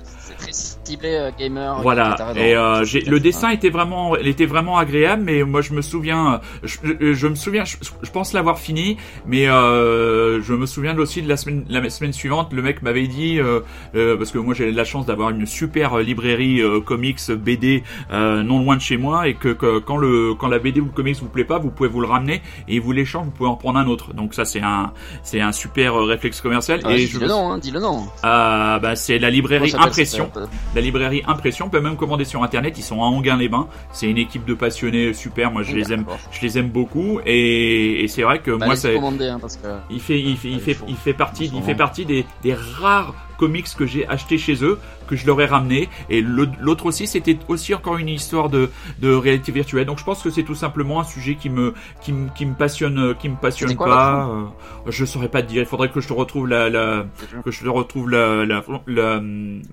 Euh, 1.05 1.31
gamer. 1.37 1.81
Voilà. 1.81 2.15
Et 2.35 2.55
euh, 2.55 2.85
le 3.07 3.19
dessin 3.19 3.49
était 3.49 3.69
vraiment, 3.69 4.15
il 4.17 4.27
était 4.27 4.45
vraiment 4.45 4.77
agréable, 4.77 5.23
mais 5.23 5.43
moi 5.43 5.61
je 5.61 5.73
me 5.73 5.81
souviens, 5.81 6.41
je, 6.63 7.13
je 7.13 7.27
me 7.27 7.35
souviens, 7.35 7.63
je, 7.65 7.77
je 8.01 8.11
pense 8.11 8.33
l'avoir 8.33 8.59
fini, 8.59 8.97
mais 9.25 9.47
euh, 9.47 10.41
je 10.41 10.53
me 10.53 10.65
souviens 10.65 10.97
aussi 10.97 11.21
de 11.21 11.29
la 11.29 11.37
semaine, 11.37 11.65
la 11.69 11.89
semaine 11.89 12.13
suivante, 12.13 12.53
le 12.53 12.61
mec 12.61 12.81
m'avait 12.81 13.07
dit, 13.07 13.39
euh, 13.39 13.61
euh, 13.95 14.17
parce 14.17 14.31
que 14.31 14.37
moi 14.37 14.53
j'ai 14.53 14.71
la 14.71 14.83
chance 14.83 15.05
d'avoir 15.05 15.29
une 15.29 15.45
super 15.45 15.97
librairie 15.99 16.61
comics 16.85 17.31
BD 17.31 17.83
non 18.11 18.59
loin 18.63 18.75
de 18.75 18.81
chez 18.81 18.97
moi, 18.97 19.27
et 19.27 19.35
que, 19.35 19.53
quand 19.79 19.97
le 19.97 20.33
quand 20.35 20.47
la 20.47 20.59
BD 20.59 20.79
ou 20.79 20.85
le 20.85 20.91
comics 20.91 21.17
vous 21.19 21.27
plaît 21.27 21.43
pas, 21.43 21.59
vous 21.59 21.71
pouvez 21.71 21.89
vous 21.89 22.01
le 22.01 22.07
ramener 22.07 22.41
et 22.67 22.79
vous 22.79 22.91
l'échange, 22.91 23.25
vous 23.25 23.31
pouvez 23.31 23.49
en 23.49 23.55
prendre 23.55 23.79
un 23.79 23.87
autre. 23.87 24.13
Donc 24.13 24.33
ça 24.33 24.45
c'est 24.45 24.61
un 24.61 24.93
c'est 25.23 25.41
un 25.41 25.51
super 25.51 25.95
réflexe 25.95 26.41
commercial. 26.41 26.79
et 26.89 26.95
dis 26.95 27.07
je 27.07 27.19
le 27.19 27.27
nom, 27.27 27.51
hein, 27.51 27.57
dis 27.57 27.71
le 27.71 27.79
nom. 27.79 28.05
Ah 28.23 28.79
bah 28.81 28.95
c'est 28.95 29.19
la 29.19 29.29
librairie 29.29 29.73
Impression. 29.77 30.29
La 30.75 30.81
librairie 30.81 31.23
Impression, 31.27 31.67
on 31.67 31.69
peut 31.69 31.81
même 31.81 31.95
commander 31.95 32.25
sur 32.25 32.43
internet. 32.43 32.77
Ils 32.77 32.83
sont 32.83 33.01
à 33.01 33.05
Anguin-les-Bains. 33.05 33.67
C'est 33.91 34.09
une 34.09 34.17
équipe 34.17 34.45
de 34.45 34.53
passionnés 34.53 35.13
super. 35.13 35.51
Moi 35.51 35.63
je 35.63 35.75
les 35.75 35.93
aime, 35.93 36.05
je 36.31 36.41
les 36.41 36.57
aime 36.57 36.69
beaucoup. 36.69 37.19
Et, 37.25 38.03
et 38.03 38.07
c'est 38.07 38.23
vrai 38.23 38.39
que 38.39 38.51
bah, 38.51 38.65
moi 38.65 38.75
c'est. 38.75 38.97
Hein, 38.97 39.37
parce 39.39 39.57
que... 39.57 39.67
Il 39.89 39.99
fait 39.99 40.19
il 40.19 40.37
fait 40.37 40.49
il 40.49 40.59
fait 40.59 40.77
il 40.87 40.95
fait 40.95 41.13
partie 41.13 41.51
il 41.53 41.61
fait 41.63 41.75
partie 41.75 42.05
des, 42.05 42.25
des 42.41 42.53
rares 42.53 43.13
comics 43.37 43.67
que 43.77 43.85
j'ai 43.85 44.07
acheté 44.07 44.37
chez 44.37 44.63
eux, 44.63 44.79
que 45.07 45.15
je 45.15 45.25
leur 45.25 45.39
ai 45.41 45.45
ramené. 45.45 45.89
Et 46.09 46.21
l'autre 46.21 46.85
aussi, 46.85 47.07
c'était 47.07 47.37
aussi 47.47 47.73
encore 47.73 47.97
une 47.97 48.09
histoire 48.09 48.49
de, 48.49 48.69
de 48.99 49.13
réalité 49.13 49.51
virtuelle. 49.51 49.85
Donc 49.85 49.99
je 49.99 50.03
pense 50.03 50.21
que 50.21 50.29
c'est 50.29 50.43
tout 50.43 50.55
simplement 50.55 50.99
un 50.99 51.03
sujet 51.03 51.35
qui 51.35 51.49
me, 51.49 51.73
qui 52.01 52.13
me, 52.13 52.29
qui 52.29 52.45
me 52.45 52.55
passionne, 52.55 53.15
qui 53.15 53.29
me 53.29 53.35
passionne 53.35 53.75
pas. 53.75 54.27
Euh, 54.27 54.45
je 54.87 55.05
saurais 55.05 55.29
pas 55.29 55.41
te 55.41 55.47
dire. 55.47 55.61
Il 55.61 55.67
faudrait 55.67 55.89
que 55.89 56.01
je 56.01 56.07
te 56.07 56.13
retrouve 56.13 56.47
la, 56.47 56.69
la 56.69 57.05
que 57.43 57.51
je 57.51 57.63
te 57.63 57.69
retrouve 57.69 58.09
la, 58.09 58.45
la, 58.45 58.63
la, 58.87 59.21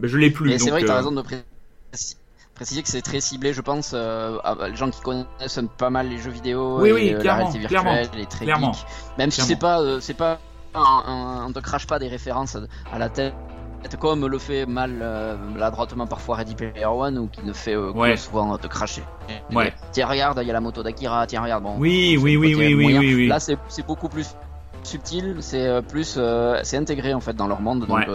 je 0.02 0.16
l'ai 0.16 0.30
plus. 0.30 0.58
C'est 0.58 0.70
vrai 0.70 0.82
que 0.82 0.86
t'as 0.86 0.94
euh, 0.94 0.96
raison 0.96 1.12
de 1.12 1.22
préciser 2.54 2.82
que 2.82 2.88
c'est 2.88 3.00
très 3.00 3.20
ciblé, 3.20 3.54
je 3.54 3.62
pense, 3.62 3.92
euh, 3.94 4.36
les 4.68 4.76
gens 4.76 4.90
qui 4.90 5.00
connaissent 5.00 5.60
pas 5.78 5.88
mal 5.88 6.10
les 6.10 6.18
jeux 6.18 6.30
vidéo 6.30 6.78
oui, 6.80 6.90
et 6.90 6.92
oui, 6.92 7.16
la 7.22 7.36
réalité 7.36 7.58
virtuelle, 7.58 8.10
les 8.14 8.26
très 8.26 8.44
clairement, 8.44 8.72
Même 9.16 9.30
si 9.30 9.40
c'est 9.40 9.56
pas, 9.56 9.80
c'est 10.00 10.12
pas, 10.12 10.38
on 10.74 11.48
ne 11.48 11.60
crache 11.60 11.86
pas 11.86 11.98
des 11.98 12.08
références 12.08 12.58
à 12.92 12.98
la 12.98 13.08
tête 13.08 13.32
comme 13.98 14.26
le 14.26 14.38
fait 14.38 14.66
mal 14.66 14.98
euh, 15.02 15.36
maladroitement 15.54 16.06
parfois 16.06 16.36
Ready 16.36 16.54
Player 16.54 16.86
One 16.86 17.18
ou 17.18 17.26
qui 17.28 17.44
ne 17.44 17.52
fait 17.52 17.74
euh, 17.74 18.16
souvent 18.16 18.56
te 18.58 18.66
cracher. 18.66 19.02
Ouais. 19.52 19.72
Tiens 19.92 20.06
regarde, 20.06 20.38
il 20.42 20.46
y 20.46 20.50
a 20.50 20.52
la 20.52 20.60
moto 20.60 20.82
d'Akira, 20.82 21.26
tiens 21.26 21.42
regarde 21.42 21.62
bon. 21.62 21.74
Oui, 21.78 22.18
oui, 22.20 22.36
oui, 22.36 22.54
oui, 22.54 22.74
oui, 22.74 23.14
oui, 23.14 23.26
Là 23.28 23.40
c'est 23.40 23.86
beaucoup 23.86 24.08
plus 24.08 24.34
subtil, 24.82 25.36
c'est 25.40 25.66
euh, 25.66 25.82
plus 25.82 26.18
c'est 26.62 26.76
intégré 26.76 27.14
en 27.14 27.20
fait 27.20 27.34
dans 27.34 27.46
leur 27.46 27.60
monde 27.60 27.86
donc 27.86 28.06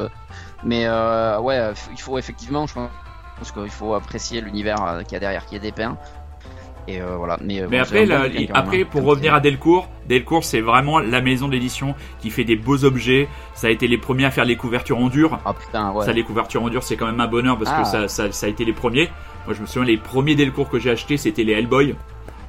mais 0.63 0.89
ouais, 0.89 1.73
il 1.91 2.01
faut 2.01 2.17
effectivement 2.17 2.65
je 2.67 2.73
pense 2.73 3.51
qu'il 3.51 3.69
faut 3.69 3.93
apprécier 3.93 4.41
l'univers 4.41 5.01
qui 5.07 5.13
y 5.13 5.17
a 5.17 5.19
derrière 5.19 5.45
qui 5.45 5.55
est 5.55 5.59
dépeint 5.59 5.97
et 6.87 7.01
euh, 7.01 7.15
voilà. 7.17 7.37
Mais, 7.41 7.61
euh, 7.61 7.67
après, 7.81 8.07
après 8.53 8.85
pour 8.85 9.03
revenir 9.03 9.33
à 9.33 9.39
Delcourt, 9.39 9.89
Delcourt 10.07 10.43
c'est 10.43 10.61
vraiment 10.61 10.99
la 10.99 11.21
maison 11.21 11.47
d'édition 11.47 11.95
qui 12.19 12.29
fait 12.29 12.43
des 12.43 12.55
beaux 12.55 12.83
objets. 12.85 13.27
Ça 13.53 13.67
a 13.67 13.69
été 13.69 13.87
les 13.87 13.97
premiers 13.97 14.25
à 14.25 14.31
faire 14.31 14.45
les 14.45 14.55
couvertures 14.55 14.99
en 14.99 15.09
dur. 15.09 15.39
Ah 15.45 15.53
putain, 15.53 15.91
ouais. 15.91 16.05
Ça, 16.05 16.11
les 16.11 16.23
couvertures 16.23 16.63
en 16.63 16.69
dur, 16.69 16.83
c'est 16.83 16.95
quand 16.95 17.07
même 17.07 17.19
un 17.19 17.27
bonheur 17.27 17.57
parce 17.57 17.71
que 17.71 17.81
ah. 17.81 17.85
ça, 17.85 18.07
ça, 18.07 18.31
ça, 18.31 18.45
a 18.45 18.49
été 18.49 18.65
les 18.65 18.73
premiers. 18.73 19.09
Moi, 19.45 19.55
je 19.55 19.61
me 19.61 19.65
souviens, 19.65 19.85
les 19.85 19.97
premiers 19.97 20.35
Delcourt 20.35 20.69
que 20.69 20.79
j'ai 20.79 20.91
achetés, 20.91 21.17
c'était 21.17 21.43
les 21.43 21.53
Hellboy. 21.53 21.95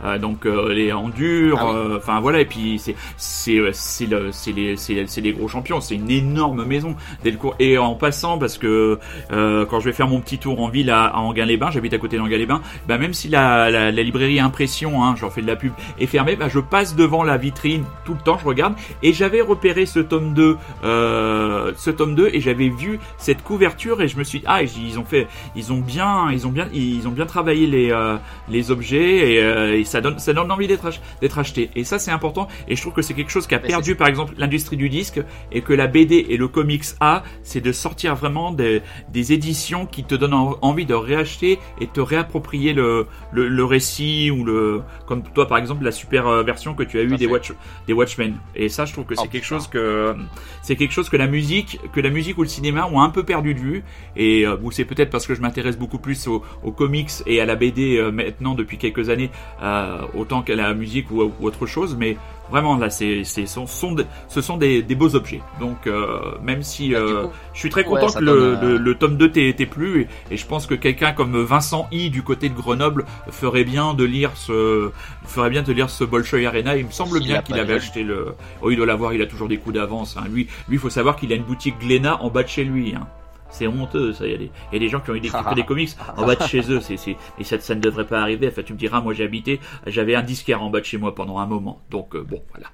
Euh, 0.07 0.19
donc 0.19 0.47
euh, 0.47 0.73
les 0.73 0.93
en 0.93 1.09
dur, 1.09 1.59
ah 1.61 1.75
euh, 1.75 1.97
enfin 1.99 2.21
voilà 2.21 2.41
et 2.41 2.45
puis 2.45 2.79
c'est 2.79 2.95
c'est 3.17 3.61
c'est 3.73 4.07
le 4.07 4.31
les 4.55 4.77
c'est 4.77 5.07
c'est 5.07 5.21
les 5.21 5.33
gros 5.33 5.49
champions, 5.49 5.81
c'est 5.81 5.97
une 5.97 6.11
énorme 6.11 6.65
maison. 6.65 6.95
Delcourt 7.25 7.57
et 7.59 7.77
en 7.79 7.95
passant 7.95 8.39
parce 8.39 8.59
que 8.59 8.99
quand 9.31 9.81
je 9.81 9.85
vais 9.85 9.93
faire 9.93 10.09
mon 10.09 10.21
petit 10.21 10.39
tour 10.39 10.61
en 10.61 10.69
ville 10.69 10.91
à, 10.91 11.07
à 11.07 11.19
Anguin-les-Bains, 11.19 11.71
j'habite 11.71 11.95
à 11.95 11.99
côté 11.99 12.17
d'Anguin-les-Bains, 12.17 12.63
bah 12.87 12.99
même 12.99 13.13
si 13.13 13.29
la, 13.29 13.71
la, 13.71 13.91
la 13.91 14.03
librairie 14.03 14.39
Impression, 14.39 15.03
hein, 15.03 15.15
j'en 15.19 15.31
fais 15.31 15.43
de 15.43 15.47
la 15.47 15.57
pub, 15.57 15.73
est 15.99 16.07
fermée, 16.07 16.37
bah 16.37 16.49
je 16.49 16.61
passe 16.61 16.95
devant 16.95 17.25
la 17.25 17.37
vitrine 17.37 17.85
tout 18.05 18.15
le 18.15 18.21
temps, 18.21 18.39
je 18.39 18.47
regarde 18.47 18.75
et 19.03 19.13
j'avais 19.13 19.41
repéré 19.41 19.87
ce 19.87 19.99
tome 19.99 20.35
2 20.35 20.57
ce 20.83 21.91
tome 21.91 22.15
2 22.15 22.31
et 22.33 22.41
j'avais 22.41 22.69
vu 22.69 23.01
cette 23.19 23.43
couverture 23.43 24.01
et 24.03 24.09
je 24.09 24.17
me 24.19 24.25
suis 24.25 24.43
ah 24.47 24.63
ils 24.63 24.99
ont 24.99 25.05
fait 25.05 25.27
ils 25.55 25.73
ont 25.73 25.81
bien 25.81 26.31
ils 26.31 26.47
ont 26.47 26.51
bien 26.51 26.69
ils 26.73 27.09
ont 27.09 27.13
bien 27.13 27.27
travaillé 27.27 27.67
les 27.67 28.17
les 28.49 28.71
objets 28.71 29.33
et, 29.33 29.81
et 29.81 29.85
ça 29.85 29.96
donne, 30.01 30.19
ça 30.19 30.33
donne 30.33 30.51
envie 30.51 30.67
d'être 30.67 30.91
d'être 31.21 31.39
acheté. 31.39 31.71
Et 31.75 31.85
ça, 31.85 31.99
c'est 31.99 32.11
important. 32.11 32.49
Et 32.69 32.77
je 32.77 32.81
trouve 32.81 32.93
que 32.93 33.03
c'est 33.03 33.15
quelque 33.15 33.31
chose 33.31 33.47
qui 33.47 33.55
a 33.55 33.59
perdu, 33.59 33.95
par 33.95 34.09
exemple, 34.09 34.35
l'industrie 34.37 34.77
du 34.77 34.89
disque 34.89 35.21
et 35.53 35.61
que 35.63 35.73
la 35.73 35.87
BD 35.87 36.27
et 36.29 36.37
le 36.37 36.49
comics 36.49 36.85
a, 37.01 37.23
c'est 37.43 37.61
de 37.61 37.73
sortir 37.73 38.15
vraiment 38.15 38.53
des, 38.53 38.83
des 39.13 39.33
éditions 39.33 39.87
qui 39.87 40.05
te 40.05 40.15
donnent 40.15 40.35
envie 40.35 40.87
de 40.87 40.95
réacheter 40.95 41.59
et 41.81 41.87
te 41.87 42.01
réapproprier 42.01 42.73
le, 42.73 43.07
le, 43.33 43.49
le, 43.49 43.65
récit 43.65 44.31
ou 44.31 44.45
le, 44.45 44.83
comme 45.07 45.23
toi, 45.23 45.47
par 45.47 45.59
exemple, 45.59 45.85
la 45.85 45.93
super 45.93 46.27
euh, 46.27 46.43
version 46.43 46.75
que 46.75 46.83
tu 46.83 46.99
as 46.99 47.03
eu 47.03 47.17
des 47.17 47.27
Watch, 47.27 47.53
des 47.87 47.93
Watchmen. 47.93 48.37
Et 48.55 48.69
ça, 48.69 48.85
je 48.85 48.93
trouve 48.93 49.05
que 49.05 49.15
c'est 49.15 49.23
oh, 49.27 49.31
quelque 49.31 49.47
chose 49.47 49.67
que, 49.69 50.15
c'est 50.63 50.77
quelque 50.77 50.93
chose 50.93 51.09
que 51.09 51.17
la 51.17 51.27
musique, 51.27 51.81
que 51.93 52.01
la 52.01 52.11
musique 52.11 52.39
ou 52.39 52.43
le 52.43 52.49
cinéma 52.49 52.87
ont 52.87 53.01
un 53.01 53.11
peu 53.11 53.25
perdu 53.25 53.55
de 53.55 53.61
vue. 53.61 53.85
Et 54.17 54.47
euh, 54.47 54.57
c'est 54.71 54.85
peut-être 54.85 55.11
parce 55.11 55.27
que 55.27 55.35
je 55.35 55.41
m'intéresse 55.41 55.79
beaucoup 55.79 55.99
plus 55.99 56.27
aux, 56.29 56.43
aux, 56.63 56.73
comics 56.73 57.11
et 57.27 57.41
à 57.41 57.47
la 57.47 57.55
BD 57.55 57.97
euh, 57.97 58.11
maintenant 58.11 58.55
depuis 58.55 58.79
quelques 58.79 59.09
années. 59.09 59.31
Euh, 59.63 59.76
autant 60.15 60.43
qu'à 60.43 60.57
la 60.57 60.75
musique 60.75 61.11
ou, 61.11 61.33
autre 61.41 61.67
chose, 61.67 61.97
mais 61.99 62.17
vraiment 62.51 62.77
là, 62.77 62.91
c'est, 62.91 63.25
c'est, 63.25 63.47
sont, 63.47 63.67
ce 63.67 64.41
sont 64.41 64.57
des, 64.57 64.83
des, 64.83 64.95
beaux 64.95 65.15
objets. 65.15 65.41
Donc 65.61 65.87
euh, 65.87 66.21
même 66.43 66.63
si 66.63 66.91
bah, 66.91 66.99
euh, 66.99 67.27
je 67.53 67.59
suis 67.59 67.71
très 67.71 67.85
content 67.85 68.09
que 68.09 68.21
le, 68.21 68.79
le, 68.79 68.95
tome 68.95 69.17
2 69.17 69.31
t'ait, 69.31 69.49
été 69.49 69.67
plu, 69.67 70.09
et, 70.31 70.37
je 70.37 70.47
pense 70.47 70.67
que 70.67 70.75
quelqu'un 70.75 71.13
comme 71.13 71.43
Vincent 71.43 71.89
I 71.93 72.11
du 72.11 72.23
côté 72.23 72.49
de 72.49 72.55
Grenoble 72.55 73.05
ferait 73.31 73.65
bien 73.65 73.95
de 73.95 74.05
lire 74.05 74.33
ce, 74.37 74.91
ferait 75.25 75.51
bien 75.51 75.63
de 75.63 75.73
lire 75.73 75.91
ce 75.91 76.05
Bolshoi 76.05 76.47
Arena. 76.47 76.77
Il 76.77 76.87
me 76.87 76.91
semble 76.91 77.21
bien 77.21 77.43
qu'il 77.43 77.59
avait 77.59 77.75
acheté 77.75 78.03
le. 78.03 78.35
Oh, 78.63 78.71
il 78.71 78.77
doit 78.77 78.87
l'avoir. 78.87 79.13
Il 79.13 79.23
a 79.23 79.27
toujours 79.27 79.49
des 79.49 79.59
coups 79.59 79.75
d'avance. 79.75 80.17
Hein. 80.17 80.25
Lui, 80.31 80.49
lui, 80.69 80.79
faut 80.79 80.91
savoir 80.91 81.17
qu'il 81.17 81.33
a 81.33 81.37
une 81.37 81.45
boutique 81.45 81.79
Glénat 81.81 82.23
en 82.23 82.31
bas 82.31 82.43
de 82.43 82.49
chez 82.49 82.65
lui. 82.65 82.95
Hein. 82.95 83.07
C'est 83.51 83.67
honteux, 83.67 84.13
ça. 84.13 84.27
Il 84.27 84.33
y, 84.33 84.35
a 84.35 84.39
des, 84.39 84.51
il 84.71 84.75
y 84.75 84.77
a 84.77 84.79
des 84.79 84.89
gens 84.89 85.01
qui 85.01 85.11
ont 85.11 85.15
eu 85.15 85.21
des, 85.21 85.31
des 85.55 85.63
comics 85.67 85.91
en 86.17 86.27
bas 86.27 86.37
de 86.37 86.43
chez 86.45 86.71
eux. 86.71 86.81
C'est, 86.81 86.97
c'est, 86.97 87.17
et 87.39 87.45
ça, 87.45 87.59
ça 87.61 87.75
ne 87.75 87.81
devrait 87.81 88.07
pas 88.07 88.21
arriver. 88.21 88.49
Enfin, 88.49 88.63
tu 88.63 88.73
me 88.73 88.79
diras, 88.79 89.01
moi 89.01 89.15
j'ai 89.15 89.25
habité, 89.25 89.61
j'avais 89.87 90.15
un 90.15 90.23
disquaire 90.23 90.63
en 90.63 90.71
bas 90.71 90.81
de 90.81 90.85
chez 90.85 90.99
moi 90.99 91.15
pendant 91.15 91.39
un 91.39 91.47
moment. 91.47 91.81
Donc, 91.91 92.15
euh, 92.15 92.23
bon, 92.23 92.43
voilà. 92.53 92.69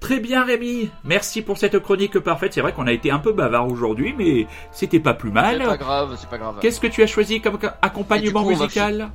Très 0.00 0.20
bien, 0.20 0.44
Rémi. 0.44 0.90
Merci 1.04 1.42
pour 1.42 1.58
cette 1.58 1.78
chronique 1.78 2.18
parfaite. 2.18 2.52
C'est 2.52 2.60
vrai 2.60 2.72
qu'on 2.72 2.86
a 2.86 2.92
été 2.92 3.10
un 3.10 3.18
peu 3.18 3.32
bavard 3.32 3.68
aujourd'hui, 3.68 4.14
mais 4.16 4.46
c'était 4.72 5.00
pas 5.00 5.14
plus 5.14 5.30
mal. 5.30 5.58
C'est 5.60 5.66
pas 5.66 5.76
grave, 5.76 6.16
c'est 6.18 6.30
pas 6.30 6.38
grave. 6.38 6.56
Qu'est-ce 6.60 6.80
que 6.80 6.86
tu 6.86 7.02
as 7.02 7.06
choisi 7.06 7.40
comme 7.40 7.58
accompagnement 7.82 8.44
musical 8.44 9.10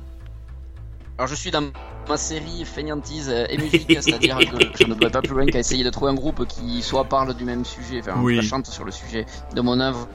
alors 1.18 1.28
je 1.28 1.34
suis 1.34 1.50
dans 1.50 1.70
ma 2.08 2.16
série 2.16 2.64
fainéantise 2.64 3.28
et 3.28 3.56
musique, 3.58 3.96
c'est-à-dire 4.00 4.38
que 4.38 4.56
je 4.76 4.84
ne 4.84 4.94
vais 4.94 5.10
pas 5.10 5.20
plus 5.20 5.34
loin 5.34 5.46
qu'à 5.46 5.58
essayer 5.58 5.84
de 5.84 5.90
trouver 5.90 6.10
un 6.10 6.14
groupe 6.14 6.46
qui 6.48 6.82
soit 6.82 7.04
parle 7.04 7.34
du 7.34 7.44
même 7.44 7.64
sujet, 7.64 8.00
enfin, 8.00 8.40
chante 8.40 8.66
sur 8.66 8.84
le 8.84 8.90
sujet 8.90 9.26
de 9.54 9.60
mon 9.60 9.78
œuvre 9.78 10.08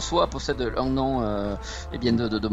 soit 0.00 0.26
possède 0.28 0.72
un 0.76 0.86
nom 0.86 1.22
euh, 1.22 1.54
eh 1.92 1.98
bien 1.98 2.12
de, 2.12 2.28
de, 2.28 2.38
de, 2.38 2.48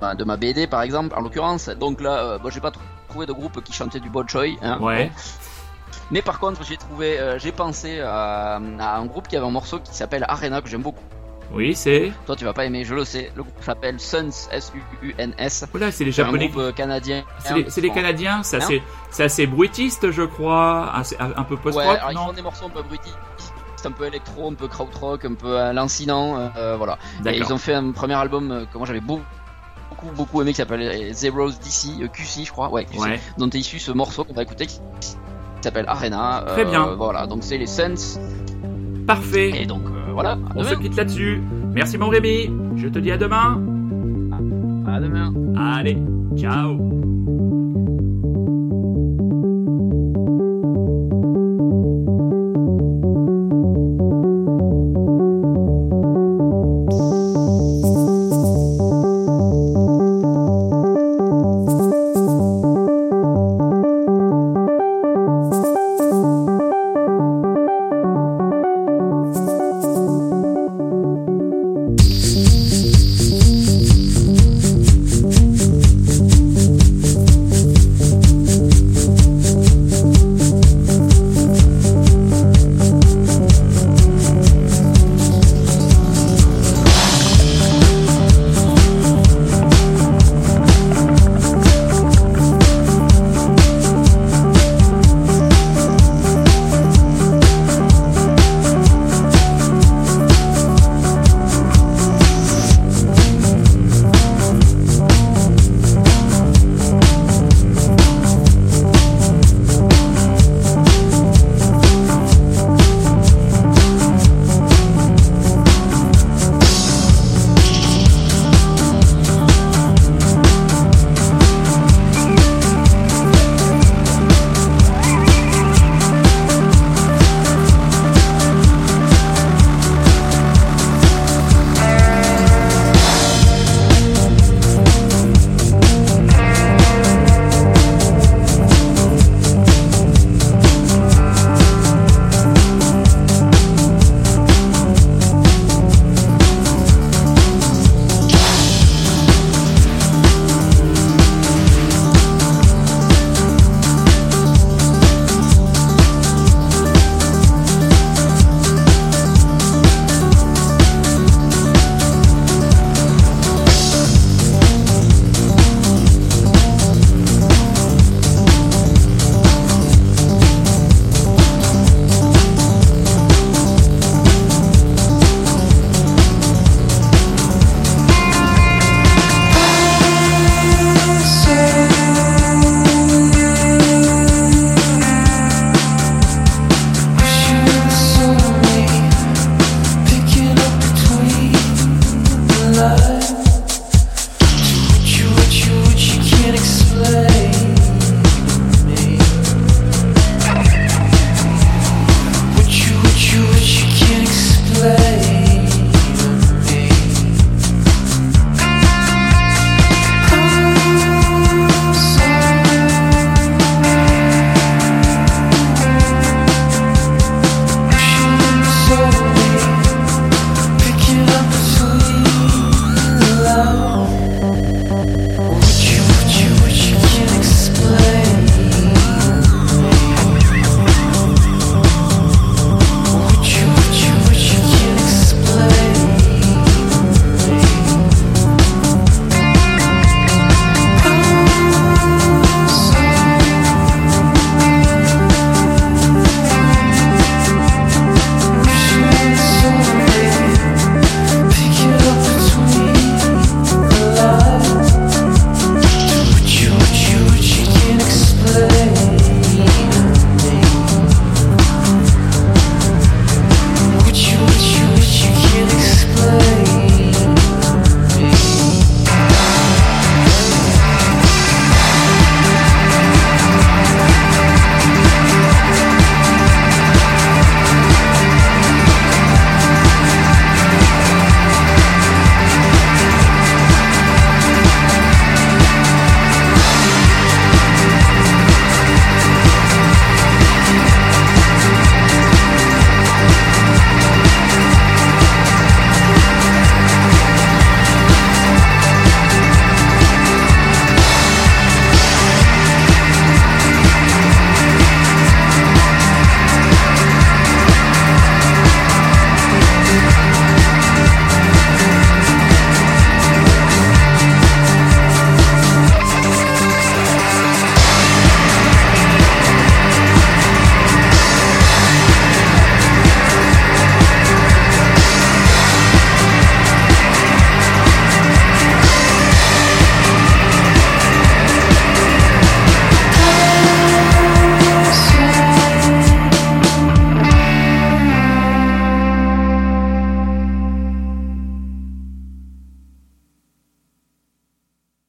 ma, 0.00 0.14
de 0.14 0.24
ma 0.24 0.36
BD 0.36 0.66
par 0.66 0.82
exemple 0.82 1.14
en 1.16 1.20
l'occurrence 1.22 1.68
donc 1.68 2.00
là 2.00 2.18
euh, 2.18 2.38
bon, 2.38 2.50
j'ai 2.50 2.60
pas 2.60 2.72
trouvé 3.08 3.26
de 3.26 3.32
groupe 3.32 3.62
qui 3.64 3.72
chantait 3.72 4.00
du 4.00 4.10
Bon 4.10 4.26
Choi 4.28 4.56
hein, 4.62 4.78
Ouais. 4.80 5.06
bon. 5.06 5.10
mais 6.10 6.22
par 6.22 6.38
contre 6.38 6.62
j'ai 6.64 6.76
trouvé 6.76 7.18
euh, 7.18 7.38
j'ai 7.38 7.52
pensé 7.52 8.00
à, 8.00 8.56
à 8.56 8.96
un 8.98 9.06
groupe 9.06 9.28
qui 9.28 9.36
avait 9.36 9.46
un 9.46 9.50
morceau 9.50 9.78
qui 9.80 9.94
s'appelle 9.94 10.24
Arena 10.28 10.60
que 10.60 10.68
j'aime 10.68 10.82
beaucoup 10.82 11.02
Oui, 11.52 11.74
c'est. 11.74 12.12
toi 12.26 12.36
tu 12.36 12.44
vas 12.44 12.52
pas 12.52 12.64
aimer 12.64 12.84
je 12.84 12.94
le 12.94 13.04
sais 13.04 13.30
le 13.36 13.42
groupe 13.42 13.62
s'appelle 13.62 13.98
Suns 14.00 14.48
S-U-U-N-S 14.52 15.66
Voilà, 15.72 15.90
c'est 15.92 16.04
les 16.04 16.12
c'est 16.12 16.22
un 16.22 16.26
japonais. 16.26 16.48
groupe 16.48 16.60
euh, 16.62 16.72
canadien 16.72 17.24
C'est 17.40 17.54
les, 17.54 17.70
c'est 17.70 17.80
les 17.80 17.88
Bon. 17.88 17.94
Canadiens, 17.94 18.42
c'est 18.42 18.56
Hein 18.56 18.60
assez, 18.64 18.82
c'est 19.10 19.24
assez 19.24 19.46
bruitiste, 19.46 20.10
je 20.12 20.22
crois, 20.22 20.92
assez- 20.94 21.16
un 21.18 21.42
peu 21.44 21.54
Ouais, 21.54 21.60
post-rock, 21.62 21.98
ils 22.10 22.14
non 22.14 22.26
font 22.26 22.32
des 22.32 22.42
morceaux 22.42 22.66
un 22.66 22.70
peu 22.70 22.82
un 23.86 23.92
peu 23.92 24.06
électro, 24.06 24.48
un 24.50 24.54
peu 24.54 24.68
krautrock, 24.68 25.24
un 25.24 25.34
peu 25.34 25.58
euh, 25.58 25.72
lancinant, 25.72 26.36
euh, 26.38 26.48
euh, 26.56 26.76
voilà. 26.76 26.98
Et 27.26 27.36
ils 27.38 27.52
ont 27.52 27.58
fait 27.58 27.74
un 27.74 27.92
premier 27.92 28.14
album 28.14 28.66
que 28.72 28.78
moi 28.78 28.86
j'avais 28.86 29.00
beaucoup, 29.00 29.22
beaucoup, 29.90 30.14
beaucoup 30.16 30.42
aimé 30.42 30.50
qui 30.52 30.56
s'appelle 30.58 31.12
Zero's 31.14 31.58
DC, 31.60 32.02
euh, 32.02 32.08
QC 32.08 32.44
je 32.44 32.52
crois, 32.52 32.70
ouais, 32.70 32.84
QC, 32.84 33.00
Ouais. 33.00 33.20
dont 33.38 33.48
est 33.48 33.58
issu 33.58 33.78
ce 33.78 33.92
morceau 33.92 34.24
qu'on 34.24 34.34
va 34.34 34.42
écouter 34.42 34.66
qui 34.66 34.80
s'appelle 35.62 35.84
Arena. 35.88 36.44
Très 36.48 36.62
euh, 36.66 36.70
bien. 36.70 36.86
Voilà, 36.96 37.26
donc 37.26 37.40
c'est 37.42 37.58
les 37.58 37.66
Suns, 37.66 38.18
Parfait. 39.06 39.50
et 39.62 39.66
donc 39.66 39.82
euh, 39.86 40.12
voilà, 40.12 40.32
à 40.32 40.38
On 40.56 40.64
se 40.64 40.74
quitte 40.74 40.96
là-dessus. 40.96 41.42
Merci 41.72 41.98
mon 41.98 42.08
Rémi. 42.08 42.50
Je 42.76 42.88
te 42.88 42.98
dis 42.98 43.10
à 43.12 43.18
demain. 43.18 43.60
À 44.86 45.00
demain. 45.00 45.32
Allez, 45.56 45.98
ciao. 46.36 47.09